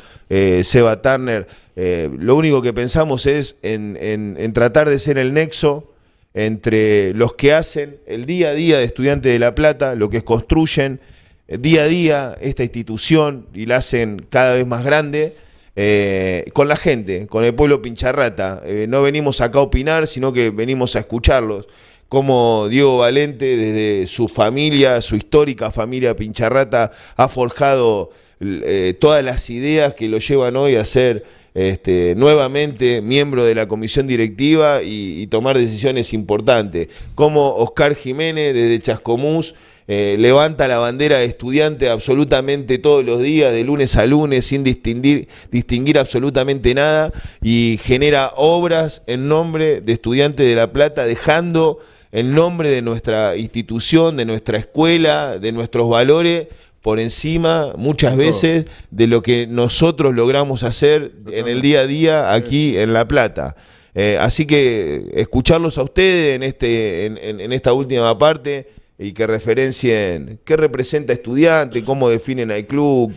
Seba 0.62 1.02
Turner. 1.02 1.46
Lo 1.76 2.36
único 2.36 2.62
que 2.62 2.72
pensamos 2.72 3.26
es 3.26 3.56
en, 3.62 3.98
en- 4.00 4.36
en 4.40 4.52
tratar 4.54 4.88
de 4.88 4.98
ser 4.98 5.18
el 5.18 5.34
nexo 5.34 5.92
entre 6.34 7.12
los 7.14 7.34
que 7.34 7.52
hacen 7.52 7.98
el 8.06 8.24
día 8.26 8.50
a 8.50 8.54
día 8.54 8.78
de 8.78 8.84
Estudiantes 8.84 9.32
de 9.32 9.38
La 9.38 9.54
Plata, 9.54 9.94
lo 9.94 10.08
que 10.10 10.22
construyen 10.22 11.00
día 11.48 11.82
a 11.82 11.86
día 11.86 12.38
esta 12.40 12.62
institución 12.62 13.46
y 13.54 13.66
la 13.66 13.76
hacen 13.76 14.26
cada 14.30 14.54
vez 14.54 14.66
más 14.66 14.84
grande. 14.84 15.34
eh, 15.80 16.50
con 16.54 16.66
la 16.66 16.74
gente, 16.74 17.28
con 17.28 17.44
el 17.44 17.54
pueblo 17.54 17.80
pincharrata. 17.80 18.62
Eh, 18.66 18.86
no 18.88 19.00
venimos 19.00 19.40
acá 19.40 19.60
a 19.60 19.62
opinar, 19.62 20.08
sino 20.08 20.32
que 20.32 20.50
venimos 20.50 20.96
a 20.96 20.98
escucharlos. 20.98 21.68
Como 22.08 22.66
Diego 22.68 22.98
Valente, 22.98 23.56
desde 23.56 24.08
su 24.08 24.26
familia, 24.26 25.00
su 25.00 25.14
histórica 25.14 25.70
familia 25.70 26.16
pincharrata, 26.16 26.90
ha 27.16 27.28
forjado 27.28 28.10
eh, 28.40 28.96
todas 28.98 29.22
las 29.24 29.48
ideas 29.50 29.94
que 29.94 30.08
lo 30.08 30.18
llevan 30.18 30.56
hoy 30.56 30.74
a 30.74 30.84
ser 30.84 31.24
este, 31.54 32.16
nuevamente 32.16 33.00
miembro 33.00 33.44
de 33.44 33.54
la 33.54 33.68
comisión 33.68 34.08
directiva 34.08 34.82
y, 34.82 35.22
y 35.22 35.28
tomar 35.28 35.56
decisiones 35.56 36.12
importantes. 36.12 36.88
Como 37.14 37.54
Oscar 37.54 37.94
Jiménez, 37.94 38.52
desde 38.52 38.80
Chascomús, 38.80 39.54
eh, 39.88 40.16
levanta 40.18 40.68
la 40.68 40.78
bandera 40.78 41.18
de 41.18 41.24
estudiante 41.24 41.88
absolutamente 41.88 42.76
todos 42.78 43.04
los 43.04 43.20
días, 43.22 43.52
de 43.52 43.64
lunes 43.64 43.96
a 43.96 44.06
lunes, 44.06 44.44
sin 44.46 44.62
distinguir, 44.62 45.28
distinguir 45.50 45.98
absolutamente 45.98 46.74
nada, 46.74 47.10
y 47.42 47.80
genera 47.82 48.32
obras 48.36 49.02
en 49.06 49.28
nombre 49.28 49.80
de 49.80 49.92
estudiantes 49.94 50.46
de 50.46 50.54
La 50.54 50.72
Plata, 50.72 51.04
dejando 51.04 51.78
el 52.12 52.34
nombre 52.34 52.68
de 52.70 52.82
nuestra 52.82 53.36
institución, 53.36 54.16
de 54.16 54.24
nuestra 54.26 54.58
escuela, 54.58 55.38
de 55.38 55.52
nuestros 55.52 55.88
valores, 55.88 56.48
por 56.82 57.00
encima 57.00 57.72
muchas 57.76 58.16
veces 58.16 58.66
de 58.90 59.06
lo 59.08 59.20
que 59.22 59.46
nosotros 59.46 60.14
logramos 60.14 60.62
hacer 60.62 61.12
en 61.32 61.48
el 61.48 61.60
día 61.60 61.80
a 61.80 61.86
día 61.86 62.32
aquí 62.32 62.78
en 62.78 62.92
La 62.92 63.08
Plata. 63.08 63.56
Eh, 63.94 64.16
así 64.20 64.46
que 64.46 65.06
escucharlos 65.14 65.76
a 65.76 65.82
ustedes 65.82 66.36
en, 66.36 66.42
este, 66.44 67.06
en, 67.06 67.18
en- 67.18 67.40
en 67.40 67.52
esta 67.52 67.72
última 67.72 68.16
parte 68.16 68.68
y 68.98 69.12
que 69.12 69.26
referencien 69.26 70.40
qué 70.44 70.56
representa 70.56 71.12
estudiante, 71.12 71.84
cómo 71.84 72.10
definen 72.10 72.50
al 72.50 72.66
club, 72.66 73.14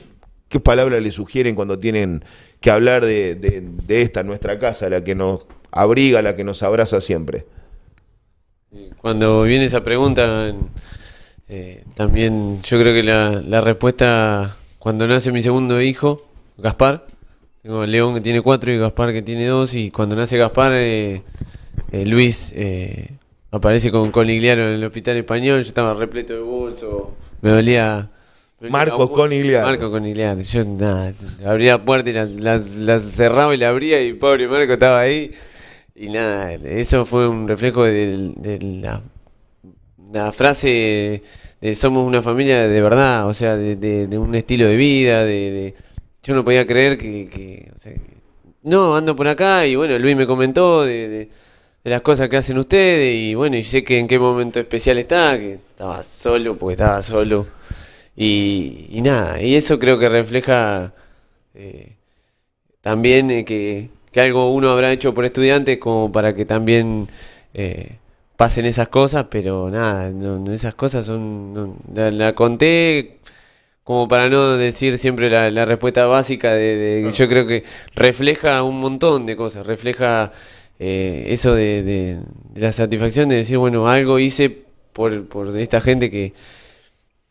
qué 0.47 0.59
palabras 0.59 1.01
le 1.01 1.11
sugieren 1.11 1.55
cuando 1.55 1.79
tienen 1.79 2.23
que 2.59 2.69
hablar 2.69 3.03
de, 3.03 3.73
esta, 3.87 4.21
nuestra 4.21 4.59
casa, 4.59 4.87
la 4.89 5.03
que 5.03 5.15
nos 5.15 5.45
abriga, 5.71 6.21
la 6.21 6.35
que 6.35 6.43
nos 6.43 6.61
abraza 6.61 7.01
siempre. 7.01 7.45
Cuando 9.01 9.41
viene 9.43 9.65
esa 9.65 9.83
pregunta, 9.83 10.53
eh, 11.49 11.83
también 11.95 12.61
yo 12.61 12.79
creo 12.79 12.93
que 12.93 13.01
la, 13.03 13.61
respuesta, 13.61 14.57
cuando 14.77 15.07
nace 15.07 15.31
mi 15.31 15.41
segundo 15.41 15.81
hijo, 15.81 16.27
Gaspar, 16.57 17.07
tengo 17.63 17.81
a 17.81 17.87
León 17.87 18.13
que 18.13 18.21
tiene 18.21 18.41
cuatro 18.41 18.71
y 18.71 18.77
Gaspar 18.77 19.13
que 19.13 19.23
tiene 19.23 19.47
dos, 19.47 19.73
y 19.73 19.89
cuando 19.89 20.15
nace 20.15 20.37
Gaspar, 20.37 20.73
eh, 20.75 21.23
eh, 21.91 22.05
Luis 22.05 22.53
aparece 23.51 23.91
con 23.91 24.11
Conigliaro 24.11 24.67
en 24.67 24.73
el 24.75 24.83
hospital 24.83 25.17
español, 25.17 25.61
yo 25.63 25.67
estaba 25.67 25.93
repleto 25.93 26.33
de 26.33 26.39
bolso, 26.39 27.15
me 27.41 27.49
dolía... 27.51 28.09
me 28.59 28.67
dolía 28.69 28.71
Marco 28.71 29.05
la 29.05 29.11
Conigliaro. 29.11 29.67
Marco 29.67 29.91
Conigliaro, 29.91 30.41
yo 30.41 30.65
nada, 30.65 31.13
abría 31.45 31.73
la 31.73 31.85
puerta 31.85 32.09
y 32.09 32.13
las, 32.13 32.31
las, 32.39 32.75
las 32.75 33.03
cerraba 33.03 33.53
y 33.53 33.57
la 33.57 33.69
abría 33.69 34.01
y 34.01 34.13
pobre 34.13 34.47
Marco 34.47 34.73
estaba 34.73 35.01
ahí. 35.01 35.31
Y 35.95 36.09
nada, 36.09 36.53
eso 36.53 37.05
fue 37.05 37.27
un 37.27 37.47
reflejo 37.47 37.83
de, 37.83 38.33
de 38.37 38.59
la, 38.81 39.01
la 40.11 40.31
frase 40.31 41.21
de 41.59 41.75
somos 41.75 42.07
una 42.07 42.21
familia 42.21 42.67
de 42.67 42.81
verdad, 42.81 43.27
o 43.27 43.33
sea, 43.33 43.55
de, 43.55 43.75
de- 43.75 44.07
de 44.07 44.17
un 44.17 44.33
estilo 44.33 44.65
de 44.67 44.75
vida, 44.75 45.23
de, 45.25 45.75
yo 46.23 46.33
no 46.33 46.43
podía 46.43 46.65
creer 46.65 46.97
que, 46.97 47.27
que, 47.29 47.71
o 47.75 47.79
sea, 47.79 47.93
que- 47.93 48.17
no, 48.63 48.95
ando 48.95 49.15
por 49.15 49.27
acá 49.27 49.67
y 49.67 49.75
bueno, 49.75 49.97
Luis 49.99 50.15
me 50.15 50.25
comentó 50.25 50.83
de, 50.83 51.29
de- 51.83 51.89
las 51.89 52.01
cosas 52.01 52.29
que 52.29 52.37
hacen 52.37 52.57
ustedes 52.57 53.15
y 53.15 53.35
bueno, 53.35 53.57
y 53.57 53.63
sé 53.63 53.83
que 53.83 53.99
en 53.99 54.07
qué 54.07 54.19
momento 54.19 54.59
especial 54.59 54.97
está, 54.97 55.37
que 55.39 55.53
estaba 55.53 56.03
solo, 56.03 56.57
porque 56.57 56.73
estaba 56.73 57.01
solo. 57.01 57.47
Y, 58.15 58.87
y 58.91 59.01
nada, 59.01 59.41
y 59.41 59.55
eso 59.55 59.79
creo 59.79 59.97
que 59.99 60.09
refleja 60.09 60.93
eh, 61.55 61.95
también 62.81 63.31
eh, 63.31 63.45
que, 63.45 63.89
que 64.11 64.21
algo 64.21 64.53
uno 64.53 64.71
habrá 64.71 64.91
hecho 64.91 65.13
por 65.13 65.25
estudiantes 65.25 65.77
como 65.79 66.11
para 66.11 66.35
que 66.35 66.45
también 66.45 67.09
eh, 67.53 67.97
pasen 68.37 68.65
esas 68.65 68.87
cosas, 68.89 69.27
pero 69.29 69.69
nada, 69.69 70.11
no- 70.11 70.51
esas 70.53 70.73
cosas 70.75 71.05
son, 71.05 71.53
no- 71.53 71.77
la, 71.93 72.11
la 72.11 72.33
conté 72.35 73.19
como 73.83 74.07
para 74.07 74.29
no 74.29 74.57
decir 74.57 74.97
siempre 74.99 75.29
la, 75.29 75.49
la 75.51 75.65
respuesta 75.65 76.05
básica 76.05 76.53
de, 76.53 76.75
de- 77.03 77.11
yo 77.13 77.27
creo 77.27 77.47
que 77.47 77.63
refleja 77.95 78.63
un 78.63 78.79
montón 78.81 79.25
de 79.25 79.35
cosas, 79.35 79.65
refleja 79.65 80.31
eh, 80.81 81.25
eso 81.29 81.53
de, 81.55 82.19
la 82.55 82.71
satisfacción 82.71 83.29
de 83.29 83.37
decir, 83.37 83.57
bueno, 83.59 83.87
algo 83.87 84.19
hice 84.19 84.49
por, 84.93 85.27
por 85.27 85.55
esta 85.57 85.81
gente 85.81 86.09
que, 86.11 86.33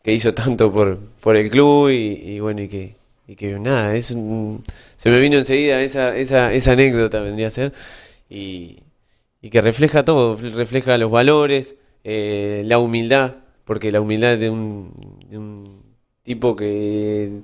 que 0.03 0.13
hizo 0.13 0.33
tanto 0.33 0.71
por, 0.71 0.99
por 1.21 1.35
el 1.37 1.49
club 1.49 1.89
y, 1.89 2.39
bueno, 2.39 2.61
y 2.61 2.67
que, 2.69 2.95
y 3.27 3.35
que 3.35 3.59
nada, 3.59 3.95
es 3.95 4.11
un- 4.11 4.63
se 4.97 5.09
me 5.09 5.19
vino 5.19 5.37
enseguida 5.37 5.81
esa, 5.81 6.15
esa, 6.17 6.53
esa 6.53 6.71
anécdota 6.73 7.21
vendría 7.21 7.47
a 7.47 7.51
ser 7.51 7.73
y, 8.29 8.79
que 9.51 9.61
refleja 9.61 10.05
todo, 10.05 10.37
refleja 10.37 10.97
los 10.97 11.11
valores, 11.11 11.75
eh, 12.03 12.63
la 12.65 12.79
humildad, 12.79 13.35
porque 13.65 13.91
la 13.91 14.01
humildad 14.01 14.37
de 14.37 14.49
de 15.29 15.37
un 15.37 15.83
tipo 16.23 16.55
que, 16.55 17.41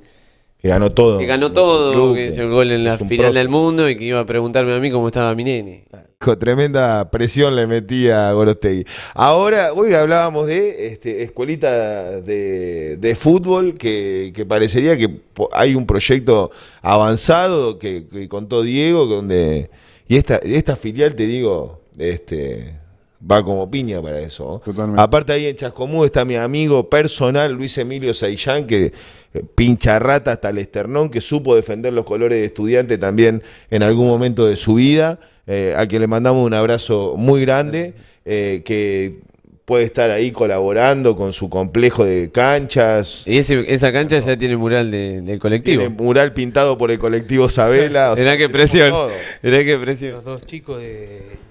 Que 0.68 0.72
ganó 0.74 0.92
todo. 0.92 1.18
que 1.18 1.26
ganó 1.26 1.54
todo, 1.54 1.94
club, 1.94 2.16
que 2.16 2.28
hizo 2.28 2.42
el 2.42 2.50
gol 2.50 2.72
en 2.72 2.84
la 2.84 2.98
final 2.98 3.34
del 3.34 3.48
mundo 3.48 3.90
y 3.90 3.96
que 3.96 4.04
iba 4.04 4.20
a 4.20 4.26
preguntarme 4.26 4.76
a 4.76 4.80
mí 4.80 4.92
cómo 4.92 5.08
estaba 5.08 5.34
mi 5.34 5.46
nene. 5.46 5.86
Con 6.20 6.38
tremenda 6.38 7.10
presión 7.10 7.56
le 7.56 7.68
metía 7.68 8.28
a 8.28 8.34
Gorostegui. 8.34 8.86
Ahora, 9.14 9.72
hoy 9.74 9.94
hablábamos 9.94 10.48
de 10.48 10.88
este, 10.88 11.24
escuelita 11.24 12.20
de, 12.20 12.98
de 12.98 13.16
fútbol 13.16 13.76
que, 13.76 14.34
que 14.36 14.46
parecería 14.46 14.98
que 14.98 15.22
hay 15.54 15.74
un 15.74 15.86
proyecto 15.86 16.52
avanzado 16.82 17.80
que, 17.80 18.06
que 18.12 18.28
contó 18.28 18.62
Diego, 18.62 19.06
donde 19.06 19.70
y 20.10 20.18
esta, 20.18 20.38
esta 20.38 20.76
filial, 20.76 21.16
te 21.16 21.28
digo, 21.28 21.82
este 21.98 22.76
va 23.20 23.44
como 23.44 23.70
piña 23.70 24.02
para 24.02 24.20
eso. 24.20 24.46
¿no? 24.46 24.60
Totalmente. 24.60 25.02
Aparte 25.02 25.34
ahí 25.34 25.46
en 25.48 25.56
Chascomú 25.56 26.04
está 26.06 26.24
mi 26.26 26.36
amigo 26.36 26.90
personal 26.90 27.52
Luis 27.54 27.78
Emilio 27.78 28.14
Saillán, 28.14 28.66
que 28.68 28.92
eh, 29.34 29.44
pincha 29.56 30.00
rata 30.00 30.34
hasta 30.34 30.50
el 30.50 30.58
esternón, 30.60 31.10
que 31.10 31.22
supo 31.22 31.56
defender 31.56 31.94
los 31.94 32.06
colores 32.06 32.40
de 32.40 32.46
estudiante 32.46 32.98
también 32.98 33.42
en 33.72 33.84
algún 33.84 34.08
momento 34.08 34.46
de 34.46 34.56
su 34.56 34.76
vida, 34.76 35.20
eh, 35.48 35.74
a 35.78 35.86
quien 35.88 36.02
le 36.02 36.08
mandamos 36.08 36.46
un 36.46 36.54
abrazo 36.54 37.16
muy 37.18 37.42
grande, 37.42 37.94
eh, 38.26 38.62
que 38.66 39.20
puede 39.66 39.84
estar 39.84 40.12
ahí 40.12 40.32
colaborando 40.32 41.18
con 41.18 41.34
su 41.34 41.50
complejo 41.50 42.06
de 42.06 42.30
canchas. 42.32 43.24
Y 43.26 43.38
ese, 43.38 43.66
esa 43.74 43.92
cancha 43.92 44.18
ya 44.20 44.38
tiene 44.38 44.56
mural 44.56 44.90
de- 44.92 45.22
del 45.22 45.40
colectivo. 45.40 45.82
Tiene 45.82 45.94
mural 45.96 46.34
pintado 46.34 46.78
por 46.78 46.90
el 46.90 47.00
colectivo 47.00 47.50
Sabela. 47.50 48.12
o 48.12 48.16
sea, 48.16 48.24
Mirá 48.24 48.38
qué 48.38 48.48
presión. 48.48 48.94
Mirá 49.42 49.66
qué 49.66 49.78
presión. 49.78 50.12
Los 50.14 50.24
dos 50.24 50.46
chicos 50.46 50.78
de- 50.82 51.47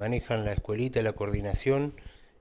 manejan 0.00 0.46
la 0.46 0.52
escuelita, 0.52 1.02
la 1.02 1.12
coordinación, 1.12 1.92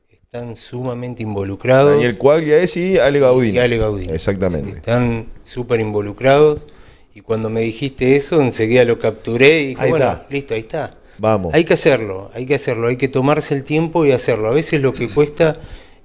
están 0.10 0.56
sumamente 0.56 1.24
involucrados. 1.24 1.96
Daniel 1.96 2.18
Cuagliaes 2.18 2.78
y 2.78 2.98
Ale 2.98 3.20
Gaudín. 3.20 3.56
Y 3.56 3.58
Ale. 3.60 3.78
Exactamente. 4.14 4.70
Están 4.78 5.28
súper 5.44 5.82
involucrados. 5.82 6.68
Y 7.14 7.20
cuando 7.20 7.50
me 7.50 7.60
dijiste 7.60 8.16
eso, 8.16 8.40
enseguida 8.42 8.86
lo 8.86 8.98
capturé 8.98 9.60
y 9.60 9.68
dije, 9.70 9.82
Ahí 9.82 9.90
bueno, 9.90 10.06
está. 10.06 10.28
listo, 10.30 10.54
ahí 10.54 10.62
está. 10.62 10.92
Vamos. 11.18 11.54
Hay 11.54 11.66
que 11.66 11.74
hacerlo, 11.74 12.32
hay 12.34 12.46
que 12.46 12.56
hacerlo, 12.56 12.88
hay 12.88 12.96
que 12.96 13.10
tomarse 13.10 13.54
el 13.56 13.66
tiempo 13.66 14.06
y 14.06 14.14
hacerlo. 14.14 14.48
A 14.48 14.54
veces 14.54 14.80
lo 14.82 14.94
que 14.94 15.14
cuesta 15.14 15.58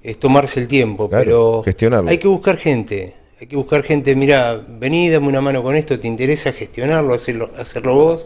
es 0.03 0.19
tomarse 0.19 0.59
el 0.59 0.67
tiempo, 0.67 1.07
Claro, 1.09 1.23
pero 1.23 1.63
gestionarlo. 1.63 2.09
hay 2.09 2.17
que 2.17 2.27
buscar 2.27 2.57
gente. 2.57 3.15
Hay 3.39 3.47
que 3.47 3.55
buscar 3.55 3.83
gente, 3.83 4.13
mira, 4.15 4.55
vení, 4.55 5.09
dame 5.09 5.27
una 5.27 5.39
mano 5.39 5.63
con 5.63 5.75
esto, 5.77 5.97
te 5.99 6.07
interesa 6.07 6.51
gestionarlo, 6.51 7.13
hacerlo, 7.13 7.49
hacerlo 7.57 7.95
vos. 7.95 8.25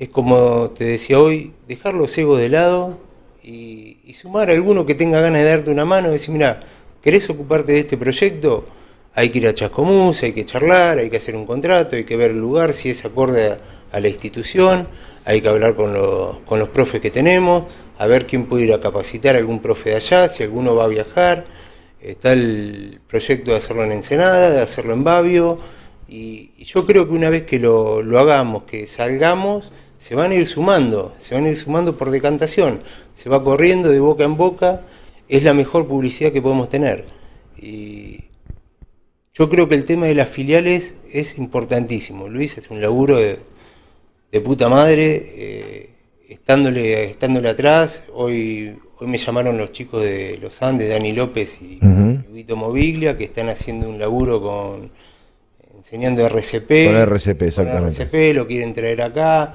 Es 0.00 0.08
como 0.08 0.70
te 0.70 0.84
decía 0.84 1.18
hoy, 1.20 1.52
dejar 1.68 1.92
los 1.94 2.16
egos 2.16 2.40
de 2.40 2.48
lado 2.48 2.98
y, 3.42 3.98
sumar 4.14 4.50
a 4.50 4.54
alguno 4.54 4.84
que 4.86 4.94
tenga 4.94 5.20
ganas 5.20 5.42
de 5.42 5.48
darte 5.48 5.70
una 5.70 5.84
mano 5.84 6.08
y 6.08 6.12
decir, 6.12 6.30
mira, 6.32 6.60
¿querés 7.02 7.30
ocuparte 7.30 7.72
de 7.72 7.80
este 7.80 7.96
proyecto? 7.96 8.64
Hay 9.14 9.28
que 9.30 9.38
ir 9.38 9.46
a 9.48 9.54
Chascomús, 9.54 10.22
hay 10.22 10.32
que 10.32 10.44
charlar, 10.44 10.98
hay 10.98 11.10
que 11.10 11.18
hacer 11.18 11.36
un 11.36 11.46
contrato, 11.46 11.96
hay 11.96 12.04
que 12.04 12.16
ver 12.16 12.32
el 12.32 12.40
lugar, 12.40 12.72
si 12.72 12.90
es 12.90 13.04
acorde 13.04 13.58
a, 13.92 14.00
la 14.00 14.08
institución, 14.08 14.88
hay 15.26 15.40
que 15.42 15.48
hablar 15.48 15.74
con, 15.76 15.92
los- 15.92 16.38
con 16.40 16.58
los 16.58 16.68
profes 16.70 17.00
que 17.00 17.10
tenemos, 17.10 17.64
a 17.98 18.06
ver 18.06 18.26
quién 18.26 18.46
puede 18.46 18.64
ir 18.64 18.72
a 18.72 18.80
capacitar 18.80 19.36
a 19.36 19.38
algún 19.38 19.60
profe 19.60 19.90
de 19.90 19.96
allá, 19.96 20.28
si 20.30 20.42
alguno 20.42 20.74
va 20.74 20.84
a 20.84 20.88
viajar. 20.88 21.44
Está 22.00 22.32
el 22.32 23.00
proyecto 23.06 23.50
de 23.50 23.58
hacerlo 23.58 23.84
en 23.84 23.92
Ensenada, 23.92 24.50
de 24.50 24.60
hacerlo 24.60 24.94
en 24.94 25.04
Babio, 25.04 25.58
y, 26.08 26.50
y 26.58 26.64
yo 26.64 26.86
creo 26.86 27.06
que 27.06 27.12
una 27.14 27.30
vez 27.30 27.42
que 27.44 27.58
lo, 27.58 28.02
lo 28.02 28.18
hagamos, 28.18 28.64
que 28.64 28.86
salgamos, 28.86 29.70
se 30.00 30.14
van 30.14 30.32
a 30.32 30.34
ir 30.34 30.46
sumando, 30.46 31.14
se 31.18 31.34
van 31.34 31.44
a 31.44 31.50
ir 31.50 31.56
sumando 31.56 31.98
por 31.98 32.10
decantación, 32.10 32.80
se 33.12 33.28
va 33.28 33.44
corriendo 33.44 33.90
de 33.90 34.00
boca 34.00 34.24
en 34.24 34.38
boca, 34.38 34.80
es 35.28 35.44
la 35.44 35.52
mejor 35.52 35.86
publicidad 35.86 36.32
que 36.32 36.40
podemos 36.40 36.70
tener. 36.70 37.04
Y 37.58 38.24
yo 39.34 39.50
creo 39.50 39.68
que 39.68 39.74
el 39.74 39.84
tema 39.84 40.06
de 40.06 40.14
las 40.14 40.30
filiales 40.30 40.94
es 41.12 41.36
importantísimo. 41.36 42.30
Luis 42.30 42.56
es 42.56 42.70
un 42.70 42.80
laburo 42.80 43.18
de, 43.18 43.40
de 44.32 44.40
puta 44.40 44.70
madre, 44.70 45.32
eh, 45.36 45.90
estándole, 46.30 47.10
estándole 47.10 47.50
atrás. 47.50 48.02
Hoy, 48.14 48.78
hoy 48.98 49.06
me 49.06 49.18
llamaron 49.18 49.58
los 49.58 49.70
chicos 49.70 50.02
de 50.02 50.38
Los 50.40 50.62
Andes, 50.62 50.88
Dani 50.88 51.12
López 51.12 51.60
y 51.60 51.78
Guito 52.32 52.56
Moviglia, 52.56 53.18
que 53.18 53.24
están 53.24 53.50
haciendo 53.50 53.90
un 53.90 53.98
laburo 53.98 54.40
con 54.40 54.92
enseñando 55.90 56.24
RCP. 56.26 56.68
Con 56.86 56.96
RCP, 56.96 57.38
Con 57.38 57.48
exactamente. 57.48 58.02
RCP, 58.02 58.34
lo 58.36 58.46
quieren 58.46 58.72
traer 58.72 59.02
acá. 59.02 59.52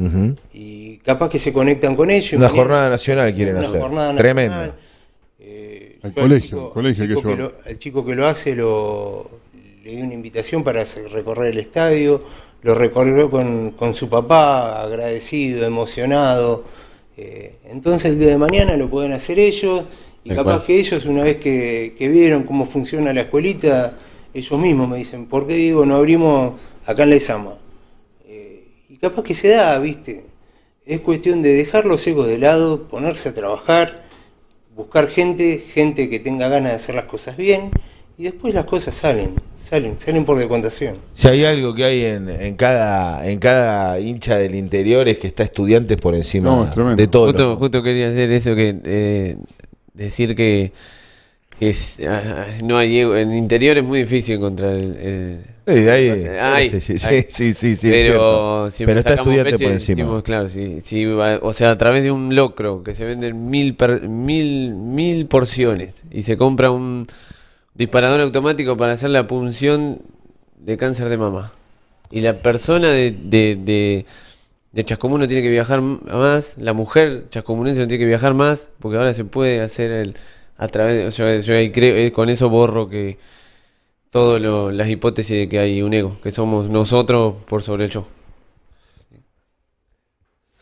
Y 0.53 0.97
capaz 0.97 1.29
que 1.29 1.39
se 1.39 1.53
conectan 1.53 1.95
con 1.95 2.11
ellos. 2.11 2.33
Una 2.33 2.49
jornada 2.49 2.89
nacional 2.89 3.33
quieren 3.33 3.55
una 3.57 3.67
hacer. 3.67 3.81
jornada 3.81 4.15
Tremendo. 4.15 4.55
nacional. 4.55 4.79
Eh, 5.39 5.99
Al 6.03 6.13
colegio, 6.13 6.65
al 6.67 6.71
colegio 6.73 7.03
que 7.07 7.15
chico 7.15 7.21
llevarlo. 7.21 7.53
lo, 7.63 7.69
al 7.69 7.79
chico 7.79 8.05
que 8.05 8.15
lo 8.15 8.27
hace 8.27 8.55
lo, 8.55 9.29
le 9.83 9.91
di 9.91 10.01
una 10.01 10.13
invitación 10.13 10.63
para 10.63 10.83
recorrer 11.11 11.51
el 11.53 11.59
estadio, 11.59 12.19
lo 12.63 12.75
recorrió 12.75 13.29
con, 13.31 13.71
con 13.71 13.93
su 13.93 14.09
papá, 14.09 14.81
agradecido, 14.81 15.65
emocionado. 15.65 16.63
Eh, 17.17 17.55
entonces 17.69 18.11
el 18.11 18.19
día 18.19 18.29
de 18.29 18.37
mañana 18.37 18.75
lo 18.75 18.89
pueden 18.89 19.13
hacer 19.13 19.39
ellos 19.39 19.83
y 20.25 20.31
capaz 20.35 20.65
que 20.65 20.77
ellos 20.79 21.05
una 21.05 21.23
vez 21.23 21.37
que, 21.37 21.95
que 21.97 22.09
vieron 22.09 22.43
cómo 22.43 22.65
funciona 22.65 23.13
la 23.13 23.21
escuelita, 23.21 23.93
ellos 24.35 24.59
mismos 24.59 24.87
me 24.89 24.97
dicen, 24.97 25.25
¿por 25.25 25.47
qué 25.47 25.53
digo 25.53 25.85
no 25.85 25.95
abrimos 25.95 26.59
acá 26.85 27.03
en 27.03 27.09
la 27.11 27.15
Esama? 27.15 27.55
Eh, 28.27 28.67
y 28.89 28.97
capaz 28.97 29.23
que 29.23 29.33
se 29.33 29.49
da, 29.49 29.79
¿viste? 29.79 30.25
Es 30.85 30.99
cuestión 30.99 31.41
de 31.41 31.53
dejar 31.53 31.85
los 31.85 32.05
egos 32.05 32.27
de 32.27 32.37
lado, 32.37 32.83
ponerse 32.87 33.29
a 33.29 33.33
trabajar, 33.33 34.03
buscar 34.75 35.07
gente, 35.07 35.59
gente 35.59 36.09
que 36.09 36.19
tenga 36.19 36.47
ganas 36.49 36.71
de 36.71 36.75
hacer 36.75 36.95
las 36.95 37.05
cosas 37.05 37.37
bien, 37.37 37.71
y 38.17 38.23
después 38.23 38.53
las 38.53 38.65
cosas 38.65 38.93
salen, 38.95 39.35
salen, 39.57 39.99
salen 39.99 40.23
por 40.25 40.37
decontación. 40.37 40.95
Si 41.13 41.27
hay 41.27 41.43
algo 41.43 41.73
que 41.73 41.83
hay 41.83 42.05
en, 42.05 42.29
en 42.29 42.55
cada 42.55 43.27
en 43.29 43.39
cada 43.39 43.99
hincha 43.99 44.37
del 44.37 44.55
interior 44.55 45.07
es 45.09 45.17
que 45.17 45.27
está 45.27 45.43
estudiantes 45.43 45.97
por 45.97 46.15
encima 46.15 46.49
No, 46.49 46.63
es 46.63 46.71
tremendo. 46.71 46.95
de 46.97 47.07
todo. 47.07 47.25
Justo, 47.25 47.55
justo 47.57 47.83
quería 47.83 48.09
hacer 48.09 48.31
eso 48.31 48.55
que 48.55 48.79
eh, 48.85 49.37
decir 49.93 50.33
que 50.35 50.71
es- 51.59 51.99
ah, 52.07 52.47
no 52.63 52.77
hay 52.77 52.99
en 52.99 53.35
interior 53.35 53.77
es 53.77 53.83
muy 53.83 53.99
difícil 53.99 54.35
encontrar 54.35 54.73
el, 54.75 54.95
el- 54.97 55.45
Hay, 56.39 56.69
sí, 56.69 56.81
sí, 56.81 56.99
sí, 56.99 57.25
sí, 57.29 57.53
sí, 57.53 57.75
sí, 57.75 57.87
es 57.89 58.01
pero 58.01 58.01
cierto. 58.01 58.71
si 58.71 58.85
Pero 58.85 58.99
está 58.99 59.13
estudiante 59.15 59.51
pecho 59.51 59.63
por 59.63 59.71
encima. 59.71 59.95
decimos, 59.97 60.23
claro, 60.23 60.49
si, 60.49 60.81
si 60.81 61.05
va- 61.05 61.39
o 61.41 61.53
sea, 61.53 61.71
a 61.71 61.77
través 61.77 62.03
de 62.03 62.11
un 62.11 62.35
locro 62.35 62.83
que 62.83 62.93
se 62.93 63.05
venden 63.05 63.49
mil, 63.49 63.75
per- 63.75 64.07
mil, 64.07 64.73
mil 64.75 65.27
porciones 65.27 66.03
y 66.11 66.23
se 66.23 66.37
compra 66.37 66.71
un 66.71 67.07
disparador 67.73 68.21
automático 68.21 68.77
para 68.77 68.93
hacer 68.93 69.09
la 69.11 69.27
punción 69.27 69.99
de 70.59 70.77
cáncer 70.77 71.09
de 71.09 71.17
mama. 71.17 71.53
Y 72.11 72.21
la 72.21 72.41
persona 72.41 72.91
de, 72.91 73.11
de, 73.11 73.57
de, 73.57 74.05
de 74.73 74.83
Chascomún 74.85 75.21
no 75.21 75.27
tiene 75.27 75.43
que 75.43 75.49
viajar 75.49 75.81
más, 75.81 76.57
la 76.57 76.73
mujer 76.73 77.25
chascomunense 77.29 77.81
no 77.81 77.87
tiene 77.87 77.99
que 78.03 78.07
viajar 78.07 78.33
más, 78.33 78.71
porque 78.79 78.97
ahora 78.97 79.13
se 79.13 79.25
puede 79.25 79.61
hacer 79.61 79.91
el 79.91 80.15
a 80.57 80.67
través 80.67 80.95
de, 80.95 81.11
yo, 81.11 81.41
yo 81.65 81.71
creo, 81.73 81.95
eh, 81.95 82.11
con 82.11 82.29
eso 82.29 82.49
borro 82.49 82.89
que 82.89 83.17
todas 84.11 84.41
las 84.73 84.89
hipótesis 84.89 85.37
de 85.37 85.49
que 85.49 85.59
hay 85.59 85.81
un 85.81 85.93
ego, 85.93 86.17
que 86.23 86.31
somos 86.31 86.69
nosotros 86.69 87.35
por 87.47 87.63
sobre 87.63 87.85
el 87.85 87.91
yo. 87.91 88.07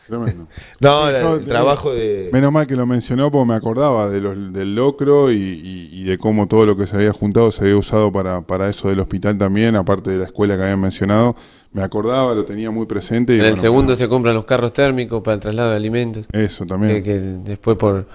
Tremendo. 0.08 0.48
No, 0.82 1.08
el 1.08 1.16
eh, 1.16 1.46
trabajo 1.48 1.94
de. 1.94 2.30
Menos 2.34 2.52
mal 2.52 2.68
que 2.68 2.76
lo 2.76 2.86
mencionó 2.86 3.32
porque 3.32 3.48
me 3.48 3.54
acordaba 3.56 4.10
de 4.10 4.20
los, 4.20 4.52
del 4.52 4.76
locro 4.76 5.32
y, 5.32 5.36
y- 5.38 5.90
y 5.94 6.04
de 6.04 6.18
cómo 6.18 6.48
todo 6.48 6.66
lo 6.66 6.76
que 6.76 6.88
se 6.88 6.98
había 6.98 7.14
juntado 7.14 7.52
se 7.54 7.64
había 7.64 7.78
usado 7.78 8.12
para, 8.12 8.42
para 8.42 8.68
eso 8.70 8.90
del 8.90 9.00
hospital 9.00 9.38
también, 9.38 9.78
aparte 9.78 10.10
de 10.12 10.18
la 10.18 10.26
escuela 10.26 10.58
que 10.58 10.64
habían 10.64 10.82
mencionado. 10.82 11.36
Me 11.72 11.82
acordaba, 11.84 12.34
lo 12.36 12.44
tenía 12.44 12.70
muy 12.70 12.86
presente. 12.86 13.34
Y 13.34 13.40
En 13.40 13.46
el 13.46 13.52
bueno, 13.52 13.62
segundo 13.62 13.96
se 13.96 14.10
compran 14.10 14.36
los 14.36 14.44
carros 14.44 14.74
térmicos 14.74 15.22
para 15.24 15.36
el 15.36 15.40
traslado 15.40 15.70
de 15.70 15.78
alimentos, 15.78 16.26
Eso 16.34 16.66
que, 16.66 16.70
también. 16.70 17.04
que 17.04 17.14
después 17.20 17.78
por, 17.78 18.06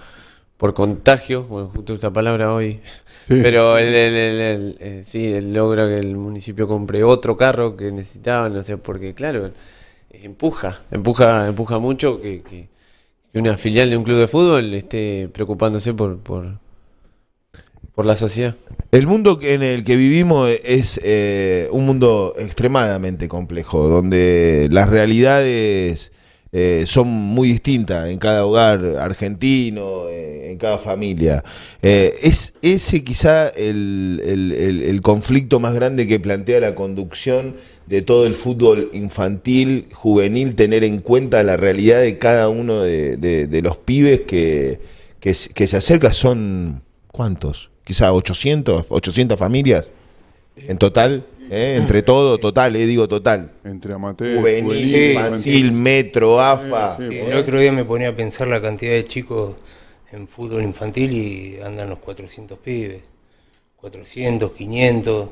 por 0.58 0.74
contagio, 0.74 1.44
bueno, 1.44 1.70
justo 1.74 1.94
esa 1.94 2.12
palabra 2.12 2.52
hoy, 2.52 2.80
Sí. 3.28 3.40
pero 3.42 3.78
el, 3.78 3.94
el- 3.94 4.14
el- 4.14 4.40
el- 4.40 4.76
eh, 4.80 5.02
sí, 5.06 5.40
logra 5.40 5.86
que 5.88 5.98
el 5.98 6.16
municipio 6.16 6.66
compre 6.68 7.04
otro 7.04 7.36
carro 7.36 7.76
que 7.76 7.90
necesitaban, 7.92 8.52
no 8.54 8.62
sé, 8.62 8.76
porque 8.76 9.14
claro, 9.14 9.52
empuja, 10.10 10.82
empuja, 10.90 11.48
empuja 11.48 11.78
mucho 11.78 12.20
que, 12.20 12.42
que- 12.42 12.68
que 13.32 13.38
una 13.38 13.56
filial 13.56 13.88
de 13.90 13.96
un 13.96 14.04
club 14.04 14.18
de 14.18 14.26
fútbol 14.28 14.74
esté 14.74 15.28
preocupándose 15.32 15.94
por, 15.94 16.18
por, 16.18 16.58
por 17.94 18.06
la 18.06 18.16
sociedad. 18.16 18.56
El 18.90 19.06
mundo 19.06 19.38
en 19.42 19.62
el 19.62 19.84
que 19.84 19.96
vivimos 19.96 20.50
es 20.64 20.98
eh, 21.04 21.68
un 21.70 21.84
mundo 21.86 22.34
extremadamente 22.38 23.28
complejo, 23.28 23.88
donde 23.88 24.68
las 24.72 24.88
realidades 24.88 26.10
eh, 26.52 26.84
son 26.86 27.08
muy 27.08 27.48
distintas 27.48 28.08
en 28.08 28.18
cada 28.18 28.44
hogar 28.46 28.96
argentino, 28.98 30.08
eh, 30.08 30.50
en 30.50 30.58
cada 30.58 30.78
familia. 30.78 31.44
Eh, 31.82 32.14
es 32.22 32.54
ese 32.62 33.04
quizá 33.04 33.48
el, 33.48 34.20
el- 34.24 35.00
conflicto 35.02 35.60
más 35.60 35.74
grande 35.74 36.06
que 36.06 36.18
plantea 36.20 36.60
la 36.60 36.74
conducción 36.74 37.56
de 37.86 38.02
todo 38.02 38.26
el 38.26 38.34
fútbol 38.34 38.90
infantil, 38.92 39.88
juvenil, 39.92 40.54
tener 40.54 40.84
en 40.84 40.98
cuenta 41.00 41.42
la 41.42 41.56
realidad 41.56 42.00
de 42.00 42.18
cada 42.18 42.48
uno 42.48 42.82
de, 42.82 43.16
de- 43.16 43.62
los 43.62 43.76
pibes 43.78 44.22
que, 44.22 44.80
que, 45.20 45.34
se- 45.34 45.50
que 45.50 45.66
se 45.66 45.76
acerca. 45.78 46.12
Son, 46.12 46.82
¿cuántos? 47.12 47.70
Quizá 47.84 48.12
800, 48.12 48.86
800 48.90 49.38
familias 49.38 49.86
en 50.66 50.78
total, 50.78 51.26
¿eh? 51.50 51.76
entre 51.78 52.02
todo, 52.02 52.38
total, 52.38 52.74
eh, 52.76 52.86
digo 52.86 53.06
total. 53.08 53.52
Entre 53.64 53.92
amateur, 53.92 54.38
Juvenil, 54.38 55.12
infantil, 55.12 55.72
metro, 55.72 56.40
AFA. 56.40 56.96
Sí, 56.96 57.04
sí, 57.04 57.10
Sí, 57.10 57.18
el 57.18 57.36
otro 57.36 57.60
día 57.60 57.72
me 57.72 57.84
ponía 57.84 58.08
a 58.08 58.16
pensar 58.16 58.48
la 58.48 58.60
cantidad 58.60 58.92
de 58.92 59.04
chicos 59.04 59.56
en 60.12 60.26
fútbol 60.28 60.62
infantil 60.62 61.12
y 61.12 61.60
andan 61.62 61.88
los 61.88 61.98
400 61.98 62.58
pibes. 62.58 63.02
400, 63.76 64.52
500. 64.52 65.28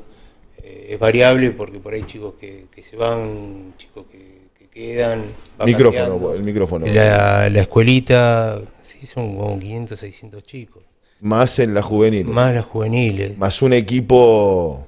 eh, 0.63 0.87
es 0.91 0.99
variable 0.99 1.51
porque 1.51 1.79
por 1.79 1.93
ahí 1.93 2.03
chicos 2.03 2.35
que, 2.39 2.65
que 2.73 2.81
se 2.81 2.95
van, 2.95 3.73
chicos 3.77 4.05
que, 4.11 4.47
que 4.57 4.67
quedan. 4.69 5.23
Micrófono, 5.65 6.05
cambiando. 6.05 6.33
el 6.33 6.43
micrófono. 6.43 6.85
La, 6.87 7.49
la 7.49 7.61
escuelita, 7.61 8.59
sí, 8.81 9.05
son 9.05 9.35
como 9.35 9.59
500, 9.59 9.99
600 9.99 10.43
chicos. 10.43 10.83
Más 11.19 11.59
en 11.59 11.73
la 11.73 11.81
juvenil. 11.81 12.25
Más 12.25 12.53
las 12.53 12.65
juveniles. 12.65 13.37
Más 13.37 13.61
un 13.61 13.73
equipo 13.73 14.86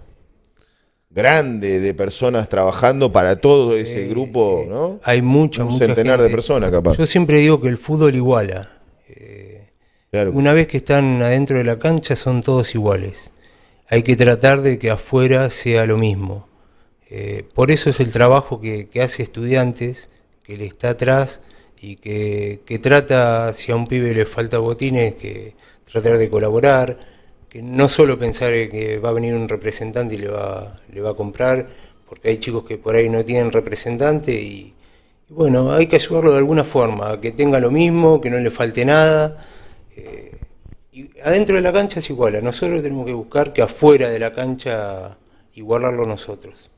grande 1.10 1.80
de 1.80 1.94
personas 1.94 2.50
trabajando 2.50 3.12
para 3.12 3.38
todo 3.38 3.76
ese 3.76 4.04
Sí, 4.04 4.10
grupo, 4.10 4.62
sí. 4.64 4.70
¿no? 4.70 5.00
Hay 5.04 5.22
mucha, 5.22 5.64
Un 5.64 5.74
mucha 5.74 5.86
centenar 5.88 6.22
de 6.22 6.30
personas, 6.30 6.70
capaz. 6.72 6.98
Yo 6.98 7.06
siempre 7.08 7.38
digo 7.40 7.60
que 7.62 7.68
el 7.68 7.78
fútbol 7.78 8.16
iguala. 8.16 8.70
Eh, 9.08 9.68
Claro 10.12 10.32
que 10.32 10.38
Una 10.38 10.52
sí. 10.52 10.56
vez 10.56 10.68
que 10.68 10.78
están 10.78 11.22
adentro 11.22 11.58
de 11.58 11.64
la 11.64 11.80
cancha 11.80 12.16
son 12.16 12.42
todos 12.42 12.74
iguales. 12.76 13.32
Hay 13.88 14.04
que 14.04 14.16
tratar 14.16 14.62
de 14.62 14.78
que 14.78 14.92
afuera 14.92 15.50
sea 15.50 15.86
lo 15.86 15.98
mismo. 15.98 16.48
Eh, 17.10 17.44
por 17.56 17.72
eso 17.72 17.90
es 17.90 18.00
el 18.00 18.12
trabajo 18.12 18.62
que, 18.62 18.88
que 18.88 19.02
hace 19.02 19.24
estudiantes, 19.24 20.10
que 20.44 20.58
le 20.58 20.66
está 20.68 20.92
atrás 20.92 21.42
y 21.82 21.96
que, 21.96 22.62
que 22.66 22.78
trata, 22.78 23.52
si 23.54 23.72
a 23.72 23.76
un 23.76 23.88
pibe 23.88 24.14
le 24.14 24.26
falta 24.28 24.60
botines, 24.60 25.16
que 25.16 25.56
tratar 25.92 26.18
de 26.20 26.30
colaborar, 26.30 27.00
que 27.50 27.62
no 27.62 27.90
solo 27.90 28.20
pensar 28.20 28.52
que 28.70 29.00
va 29.00 29.10
a 29.10 29.14
venir 29.14 29.34
un 29.34 29.48
representante 29.50 30.16
y 30.16 30.20
le 30.20 30.28
va, 30.28 30.80
le 30.94 31.02
va 31.02 31.12
a 31.12 31.16
comprar, 31.16 31.68
porque 32.08 32.30
hay 32.30 32.38
chicos 32.38 32.64
que 32.66 32.78
por 32.78 32.96
ahí 32.96 33.10
no 33.10 33.26
tienen 33.26 33.52
representante 33.52 34.34
y, 34.34 34.74
bueno, 35.30 35.72
hay 35.74 35.88
que 35.88 35.96
ayudarlo 35.98 36.32
de 36.32 36.38
alguna 36.40 36.64
forma, 36.64 37.20
que 37.22 37.32
tenga 37.32 37.60
lo 37.60 37.72
mismo, 37.72 38.22
que 38.22 38.30
no 38.30 38.38
le 38.40 38.52
falte 38.52 38.86
nada. 38.86 39.38
eh, 39.96 40.32
y 40.94 41.10
adentro 41.24 41.56
de 41.56 41.62
la 41.62 41.74
cancha 41.74 42.00
es 42.00 42.10
igual, 42.10 42.36
a 42.36 42.42
nosotros 42.42 42.82
tenemos 42.82 43.06
que 43.06 43.14
buscar 43.14 43.54
que 43.54 43.62
afuera 43.62 44.10
de 44.10 44.20
la 44.20 44.34
cancha 44.34 45.18
igualarlo 45.56 46.06
nosotros. 46.06 46.70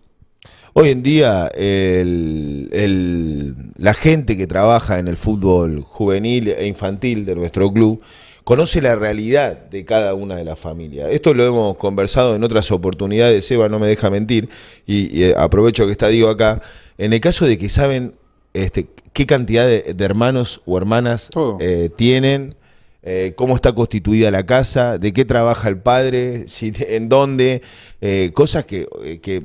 Hoy 0.74 0.90
en 0.90 1.04
día 1.04 1.48
el- 1.54 2.70
el- 2.72 3.56
la 3.78 3.94
gente 3.94 4.38
que 4.38 4.48
trabaja 4.48 5.00
en 5.00 5.08
el 5.08 5.18
fútbol 5.18 5.82
juvenil 5.82 6.50
e 6.50 6.66
infantil 6.66 7.26
de 7.26 7.36
nuestro 7.36 7.72
club 7.72 8.02
conoce 8.44 8.82
la 8.82 8.96
realidad 8.96 9.70
de 9.70 9.86
cada 9.86 10.14
una 10.14 10.36
de 10.36 10.46
las 10.46 10.60
familias. 10.60 11.10
Esto 11.12 11.34
lo 11.34 11.46
hemos 11.46 11.78
conversado 11.78 12.36
en 12.36 12.44
otras 12.44 12.72
oportunidades, 12.72 13.50
Eva 13.52 13.70
no 13.70 13.80
me 13.80 13.88
deja 13.88 14.10
mentir, 14.10 14.50
y, 14.86 15.18
y, 15.18 15.24
eh, 15.26 15.36
aprovecho 15.38 15.86
que 15.86 15.92
está 15.92 16.08
Diego 16.08 16.30
acá, 16.30 16.62
en 16.98 17.14
el 17.14 17.22
caso 17.22 17.46
de 17.46 17.58
que 17.58 17.70
saben 17.70 18.14
este, 18.54 18.88
qué 19.14 19.26
cantidad 19.26 19.66
de, 19.66 19.94
de 19.94 20.06
hermanos 20.06 20.62
o 20.66 20.78
hermanas 20.78 21.30
eh, 21.60 21.90
tienen, 21.96 22.56
eh, 23.04 23.34
cómo 23.36 23.56
está 23.56 23.74
constituida 23.74 24.32
la 24.32 24.46
casa, 24.46 24.98
de 24.98 25.14
qué 25.14 25.26
trabaja 25.26 25.70
el 25.70 25.78
padre, 25.80 26.46
si, 26.48 26.74
en 26.80 27.10
dónde, 27.10 27.62
eh, 28.02 28.32
cosas 28.34 28.66
que, 28.66 28.88
que 29.22 29.44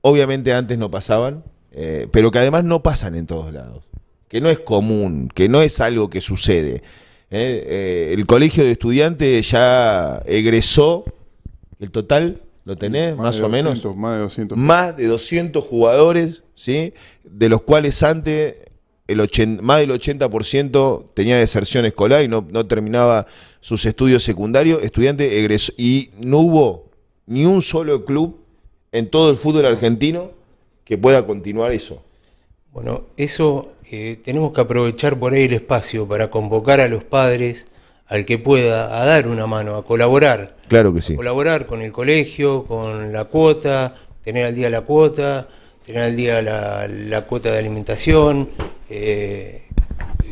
obviamente 0.00 0.52
antes 0.52 0.78
no 0.78 0.90
pasaban, 0.90 1.44
pero 2.10 2.32
que 2.32 2.40
además 2.40 2.64
no 2.64 2.82
pasan 2.82 3.14
en 3.14 3.26
todos 3.26 3.52
lados, 3.52 3.84
que 4.26 4.40
no 4.40 4.50
es 4.50 4.58
común, 4.58 5.30
que 5.32 5.48
no 5.48 5.62
es 5.62 5.80
algo 5.80 6.10
que 6.10 6.20
sucede. 6.20 6.82
Eh, 7.30 7.66
eh, 8.10 8.14
el 8.14 8.24
colegio 8.26 8.64
de 8.64 8.70
estudiantes 8.70 9.50
ya 9.50 10.22
egresó, 10.24 11.04
el 11.78 11.90
total, 11.90 12.42
¿lo 12.64 12.76
tenés? 12.76 13.16
Más, 13.16 13.36
de 13.36 13.42
o 13.42 13.48
menos. 13.48 13.82
200, 13.82 13.96
Más 13.96 14.16
de 14.16 14.22
200. 14.22 14.58
Más 14.58 14.96
de 14.96 15.06
200 15.06 15.64
jugadores, 15.64 16.42
¿sí? 16.54 16.94
De 17.24 17.48
los 17.48 17.62
cuales 17.62 18.02
antes 18.02 18.56
el 19.06 19.20
80 19.20 19.62
más 19.62 19.80
del 19.80 19.90
80% 19.90 21.06
tenía 21.14 21.38
deserción 21.38 21.86
escolar 21.86 22.22
y 22.22 22.28
no, 22.28 22.46
no 22.50 22.66
terminaba 22.66 23.26
sus 23.60 23.84
estudios 23.84 24.22
secundarios. 24.22 24.82
Estudiante 24.82 25.38
egresó 25.38 25.72
y 25.76 26.10
no 26.18 26.38
hubo 26.38 26.90
ni 27.26 27.46
un 27.46 27.62
solo 27.62 28.04
club 28.04 28.38
en 28.92 29.08
todo 29.08 29.30
el 29.30 29.36
fútbol 29.36 29.66
argentino 29.66 30.32
que 30.84 30.96
pueda 30.96 31.26
continuar 31.26 31.72
eso. 31.72 32.02
Bueno, 32.72 33.06
eso 33.16 33.72
eh, 33.90 34.20
tenemos 34.22 34.52
que 34.52 34.60
aprovechar 34.60 35.18
por 35.18 35.32
ahí 35.32 35.44
el 35.44 35.54
espacio 35.54 36.06
para 36.06 36.30
convocar 36.30 36.80
a 36.80 36.88
los 36.88 37.04
padres, 37.04 37.68
al 38.06 38.24
que 38.24 38.38
pueda, 38.38 39.00
a 39.00 39.04
dar 39.04 39.26
una 39.26 39.46
mano, 39.46 39.76
a 39.76 39.84
colaborar. 39.84 40.56
Claro 40.68 40.92
que 40.92 41.02
sí. 41.02 41.14
Colaborar 41.16 41.66
con 41.66 41.82
el 41.82 41.92
colegio, 41.92 42.64
con 42.64 43.12
la 43.12 43.24
cuota, 43.24 43.94
tener 44.22 44.46
al 44.46 44.54
día 44.54 44.70
la 44.70 44.82
cuota, 44.82 45.48
tener 45.84 46.02
al 46.02 46.16
día 46.16 46.42
la, 46.42 46.86
la 46.86 47.24
cuota 47.24 47.50
de 47.50 47.58
alimentación 47.58 48.50
eh, 48.90 49.62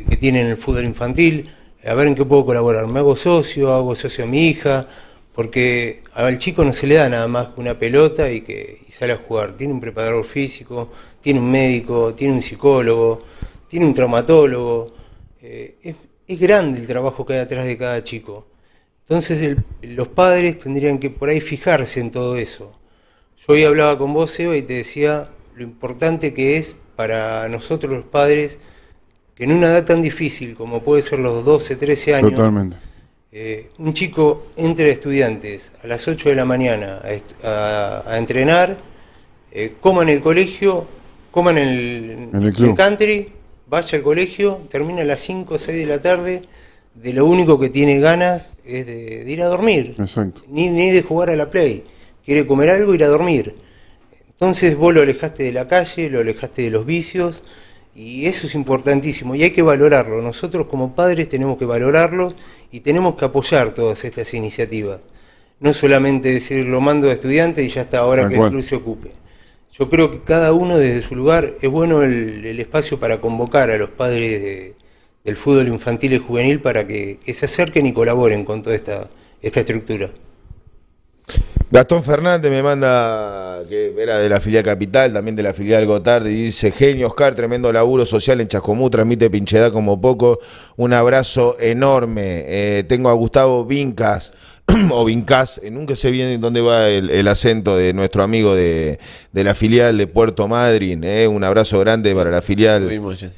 que 0.09 0.17
tienen 0.17 0.47
el 0.47 0.57
fútbol 0.57 0.85
infantil, 0.85 1.51
a 1.87 1.95
ver 1.95 2.09
en 2.09 2.15
qué 2.15 2.25
puedo 2.25 2.45
colaborar. 2.45 2.87
Me 2.87 2.99
hago 2.99 3.17
socio, 3.17 3.75
hago 3.75 3.95
socio 3.95 4.25
a 4.25 4.27
mi 4.27 4.49
hija, 4.49 4.87
porque 5.35 6.03
al 6.15 6.39
chico 6.39 6.65
no 6.65 6.73
se 6.73 6.87
le 6.87 6.97
da 6.97 7.09
nada 7.09 7.29
más 7.29 7.49
que 7.49 7.61
una 7.61 7.79
pelota 7.79 8.31
y 8.31 8.41
que 8.41 8.81
y 8.87 8.91
sale 8.91 9.13
a 9.13 9.17
jugar. 9.17 9.55
Tiene 9.55 9.73
un 9.73 9.81
preparador 9.81 10.25
físico, 10.25 10.91
tiene 11.27 11.41
un 11.41 11.51
médico, 11.51 12.15
tiene 12.15 12.35
un 12.35 12.41
psicólogo, 12.43 13.19
tiene 13.67 13.85
un 13.85 13.93
traumatólogo. 13.95 14.95
Eh, 15.43 15.75
es, 15.83 15.97
es 16.29 16.39
grande 16.39 16.79
el 16.81 16.87
trabajo 16.87 17.27
que 17.27 17.33
hay 17.33 17.41
atrás 17.41 17.67
de 17.67 17.77
cada 17.77 18.05
chico. 18.05 18.47
Entonces 19.03 19.43
el- 19.43 19.65
los 19.97 20.07
padres 20.07 20.57
tendrían 20.61 21.01
que 21.01 21.11
por 21.11 21.29
ahí 21.29 21.41
fijarse 21.41 21.99
en 21.99 22.13
todo 22.13 22.37
eso. 22.37 22.71
Yo 23.39 23.55
hoy 23.55 23.65
hablaba 23.65 23.99
con 23.99 24.15
vos, 24.15 24.39
Eva, 24.39 24.57
y 24.57 24.63
te 24.63 24.75
decía 24.75 25.25
lo 25.57 25.65
importante 25.65 26.33
que 26.33 26.59
es 26.59 26.77
para 26.95 27.49
nosotros 27.49 27.93
los 27.93 28.05
padres 28.05 28.61
que 29.35 29.43
en 29.45 29.51
una 29.51 29.67
edad 29.73 29.85
tan 29.85 30.03
difícil 30.03 30.55
como 30.55 30.81
puede 30.85 31.03
ser 31.03 31.19
los 31.19 31.45
12, 31.45 31.75
13 31.75 32.15
años, 32.15 32.35
Totalmente. 32.35 32.77
eh, 33.33 33.71
un 33.79 33.93
chico 33.95 34.47
entre 34.57 34.91
estudiantes 34.91 35.73
a 35.83 35.89
las 35.89 36.07
8 36.07 36.29
de 36.29 36.37
la 36.37 36.45
mañana 36.45 37.01
a, 37.03 37.11
est- 37.11 37.45
a- 37.45 38.05
a 38.07 38.17
entrenar, 38.17 38.77
eh, 39.51 39.73
coma 39.81 40.03
en 40.05 40.11
el 40.11 40.21
colegio, 40.21 40.87
coma 41.37 41.51
en 41.51 41.59
el, 41.59 42.29
En 42.33 42.43
el 42.43 42.53
club. 42.55 42.75
country, 42.75 43.31
vaya 43.67 43.99
al 43.99 44.03
colegio, 44.03 44.63
termina 44.71 45.03
a 45.03 45.05
las 45.05 45.21
5 45.21 45.53
o 45.55 45.59
6 45.59 45.79
de 45.79 45.85
la 45.85 46.01
tarde, 46.01 46.41
de 46.95 47.13
lo 47.13 47.27
único 47.27 47.61
que 47.61 47.69
tiene 47.69 48.01
ganas 48.01 48.51
es 48.65 48.87
de, 48.87 49.23
de 49.23 49.31
ir 49.31 49.43
a 49.43 49.47
dormir, 49.47 49.95
Exacto. 49.99 50.41
ni, 50.49 50.71
ni 50.71 50.91
de 50.93 51.03
jugar 51.03 51.29
a 51.29 51.37
la 51.37 51.51
play, 51.51 51.85
quiere 52.25 52.47
comer 52.47 52.71
algo 52.71 52.93
y 52.93 52.97
ir 52.97 53.05
a 53.05 53.09
dormir. 53.09 53.55
Entonces 54.31 54.79
vos 54.79 54.95
lo 54.95 55.03
alejaste 55.03 55.43
de 55.43 55.53
la 55.53 55.69
calle, 55.69 56.09
lo 56.09 56.21
alejaste 56.21 56.63
de 56.63 56.71
los 56.71 56.87
vicios 56.87 57.43
y 57.95 58.25
eso 58.25 58.47
es 58.47 58.55
importantísimo 58.55 59.35
y 59.35 59.43
hay 59.43 59.51
que 59.51 59.61
valorarlo. 59.63 60.23
Nosotros 60.23 60.69
como 60.69 60.95
padres 60.95 61.29
tenemos 61.29 61.59
que 61.59 61.67
valorarlo 61.67 62.35
y 62.71 62.81
tenemos 62.81 63.17
que 63.17 63.27
apoyar 63.27 63.73
todas 63.73 64.03
estas 64.07 64.33
iniciativas. 64.33 65.01
No 65.61 65.75
solamente 65.75 66.31
decir 66.33 66.65
lo 66.65 66.81
mando 66.81 67.11
a 67.11 67.13
estudiantes 67.13 67.63
y 67.63 67.69
ya 67.69 67.83
está 67.83 67.99
ahora 67.99 68.23
Tal 68.23 68.31
que 68.31 68.37
el 68.39 68.49
club 68.49 68.63
se 68.63 68.77
ocupe. 68.77 69.11
Yo 69.79 69.91
creo 69.91 70.11
que 70.11 70.23
cada 70.23 70.53
uno 70.53 70.79
desde 70.79 71.03
su 71.03 71.15
lugar 71.15 71.57
es 71.61 71.71
bueno 71.71 72.03
el, 72.03 72.59
espacio 72.59 72.99
para 72.99 73.21
convocar 73.21 73.71
a 73.71 73.77
los 73.77 73.91
padres 73.91 74.43
de- 74.43 74.75
del 75.25 75.37
fútbol 75.37 75.69
infantil 75.69 76.15
y 76.15 76.19
juvenil 76.19 76.61
para 76.61 76.87
que, 76.87 77.19
que 77.23 77.35
se 77.35 77.47
acerquen 77.47 77.85
y 77.85 77.93
colaboren 77.93 78.45
con 78.45 78.63
toda 78.63 78.77
esta, 78.77 79.11
esta 79.43 79.61
estructura. 79.61 80.11
Gastón 81.69 82.05
Fernández 82.05 82.51
me 82.51 82.63
manda, 82.63 83.65
que 83.69 83.93
era 83.99 84.19
de 84.19 84.29
la 84.29 84.41
filial 84.41 84.63
Capital, 84.63 85.13
también 85.13 85.35
de 85.35 85.43
la 85.43 85.53
filial 85.53 85.85
Gotardi, 85.85 86.31
dice, 86.31 86.71
genio 86.71 87.09
Oscar, 87.09 87.35
tremendo 87.35 87.73
laburo 87.73 88.07
social 88.07 88.41
en 88.41 88.47
Chascomú, 88.47 88.89
transmite 88.89 89.29
pinchedad 89.29 89.73
como 89.73 90.01
poco, 90.01 90.39
un 90.77 90.93
abrazo 90.93 91.57
enorme. 91.59 92.45
Eh, 92.47 92.85
tengo 92.89 93.09
a 93.11 93.15
Gustavo 93.15 93.65
Vincas, 93.65 94.33
o 94.91 95.05
Vincas, 95.05 95.61
eh, 95.63 95.71
nunca 95.71 95.95
sé 95.95 96.11
bien 96.11 96.41
dónde 96.41 96.61
va 96.61 96.89
el, 96.89 97.11
el 97.11 97.29
acento 97.29 97.77
de 97.77 97.93
nuestro 97.95 98.23
amigo 98.25 98.55
de, 98.55 98.99
de 99.33 99.45
la 99.45 99.55
filial 99.55 99.97
de 99.97 100.07
Puerto 100.09 100.49
Madryn, 100.49 101.05
eh, 101.05 101.29
un 101.29 101.45
abrazo 101.45 101.79
grande 101.79 102.15
para 102.15 102.31
la 102.31 102.43
filial. 102.43 102.89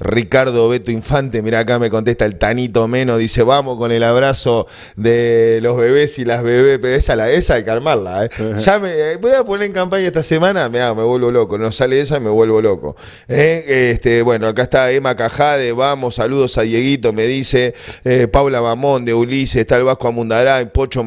Ricardo 0.01 0.69
Beto 0.69 0.91
Infante, 0.91 1.43
mira 1.43 1.59
acá 1.59 1.79
me 1.79 1.91
contesta 1.91 2.25
el 2.25 2.37
Tanito 2.39 2.89
Meno, 2.89 3.19
dice, 3.19 3.43
vamos 3.43 3.77
con 3.77 3.93
el 3.93 4.05
abrazo 4.05 4.67
de 4.97 5.59
los 5.63 5.77
bebés 5.77 6.19
y 6.19 6.25
las 6.25 6.43
bebés, 6.43 6.79
pero 6.81 6.95
esa, 6.95 7.15
la, 7.15 7.31
esa 7.31 7.55
hay 7.55 7.65
que 7.65 7.71
armarla, 7.71 8.25
¿eh? 8.25 8.31
Ya 8.65 8.79
me 8.79 8.91
eh, 8.91 9.17
voy 9.17 9.33
a 9.33 9.45
poner 9.45 9.67
en 9.67 9.73
campaña 9.73 10.07
esta 10.07 10.23
semana, 10.23 10.69
me, 10.69 10.79
me 10.95 11.03
vuelvo 11.03 11.31
loco, 11.31 11.59
no 11.59 11.71
sale 11.73 12.01
esa, 12.01 12.21
me 12.21 12.31
vuelvo 12.31 12.61
loco. 12.63 12.97
Eh, 13.29 13.91
Este, 13.93 14.23
bueno, 14.23 14.47
acá 14.47 14.63
está 14.63 14.91
Emma 14.93 15.15
Cajade, 15.15 15.73
vamos, 15.73 16.15
saludos 16.15 16.57
a 16.57 16.63
Dieguito, 16.63 17.13
me 17.13 17.27
dice 17.27 17.75
eh, 18.05 18.29
Paula 18.29 18.63
Mamón 18.63 19.05
de 19.05 19.13
Ulises, 19.15 19.57
está 19.57 19.77
el 19.77 19.85
Vasco 19.85 20.09
Amundará, 20.09 20.65
Pocho 20.73 21.03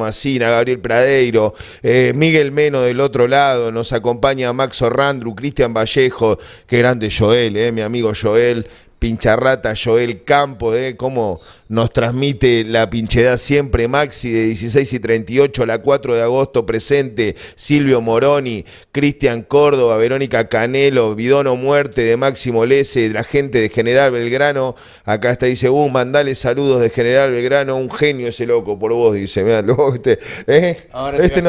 Gabriel 0.50 0.78
Pradeiro, 0.80 1.54
eh, 1.82 2.12
Miguel 2.14 2.52
Meno 2.52 2.82
del 2.82 3.00
otro 3.00 3.26
lado, 3.26 3.72
nos 3.72 3.92
acompaña 3.92 4.52
Max 4.52 4.82
Orrandru, 4.82 5.34
Cristian 5.34 5.74
Vallejo, 5.74 6.38
qué 6.66 6.78
grande 6.78 7.10
Joel, 7.10 7.56
eh, 7.56 7.72
mi 7.72 7.80
amigo 7.80 8.12
Joel, 8.20 8.66
pincharrata 9.02 9.74
Joel 9.74 10.22
Campos, 10.22 10.76
eh, 10.76 10.94
cómo 10.96 11.40
nos 11.66 11.92
transmite 11.92 12.62
la 12.62 12.88
pinchedad 12.88 13.36
siempre 13.36 13.88
Maxi 13.88 14.30
de 14.30 14.44
16 14.44 14.92
y 14.92 15.00
38, 15.00 15.66
la 15.66 15.78
4 15.78 16.14
de 16.14 16.22
agosto 16.22 16.64
presente, 16.66 17.34
Silvio 17.56 18.00
Moroni, 18.00 18.64
Cristian 18.92 19.42
Córdoba, 19.42 19.96
Verónica 19.96 20.48
Canelo, 20.48 21.16
Bidono 21.16 21.56
Muerte 21.56 22.02
de 22.02 22.16
Máximo 22.16 22.64
Lese, 22.64 23.08
la 23.08 23.24
gente 23.24 23.58
de 23.58 23.70
General 23.70 24.12
Belgrano, 24.12 24.76
acá 25.04 25.32
está, 25.32 25.46
dice, 25.46 25.68
uh, 25.68 25.88
mandale 25.88 26.36
saludos 26.36 26.80
de 26.80 26.90
General 26.90 27.32
Belgrano, 27.32 27.76
un 27.76 27.90
genio 27.90 28.28
ese 28.28 28.46
loco 28.46 28.78
por 28.78 28.92
vos, 28.92 29.16
dice, 29.16 29.62
loco, 29.62 29.94
este, 29.94 30.20
eh, 30.46 30.76
Ahora 30.92 31.16
este 31.16 31.30
te 31.30 31.34
no 31.36 31.40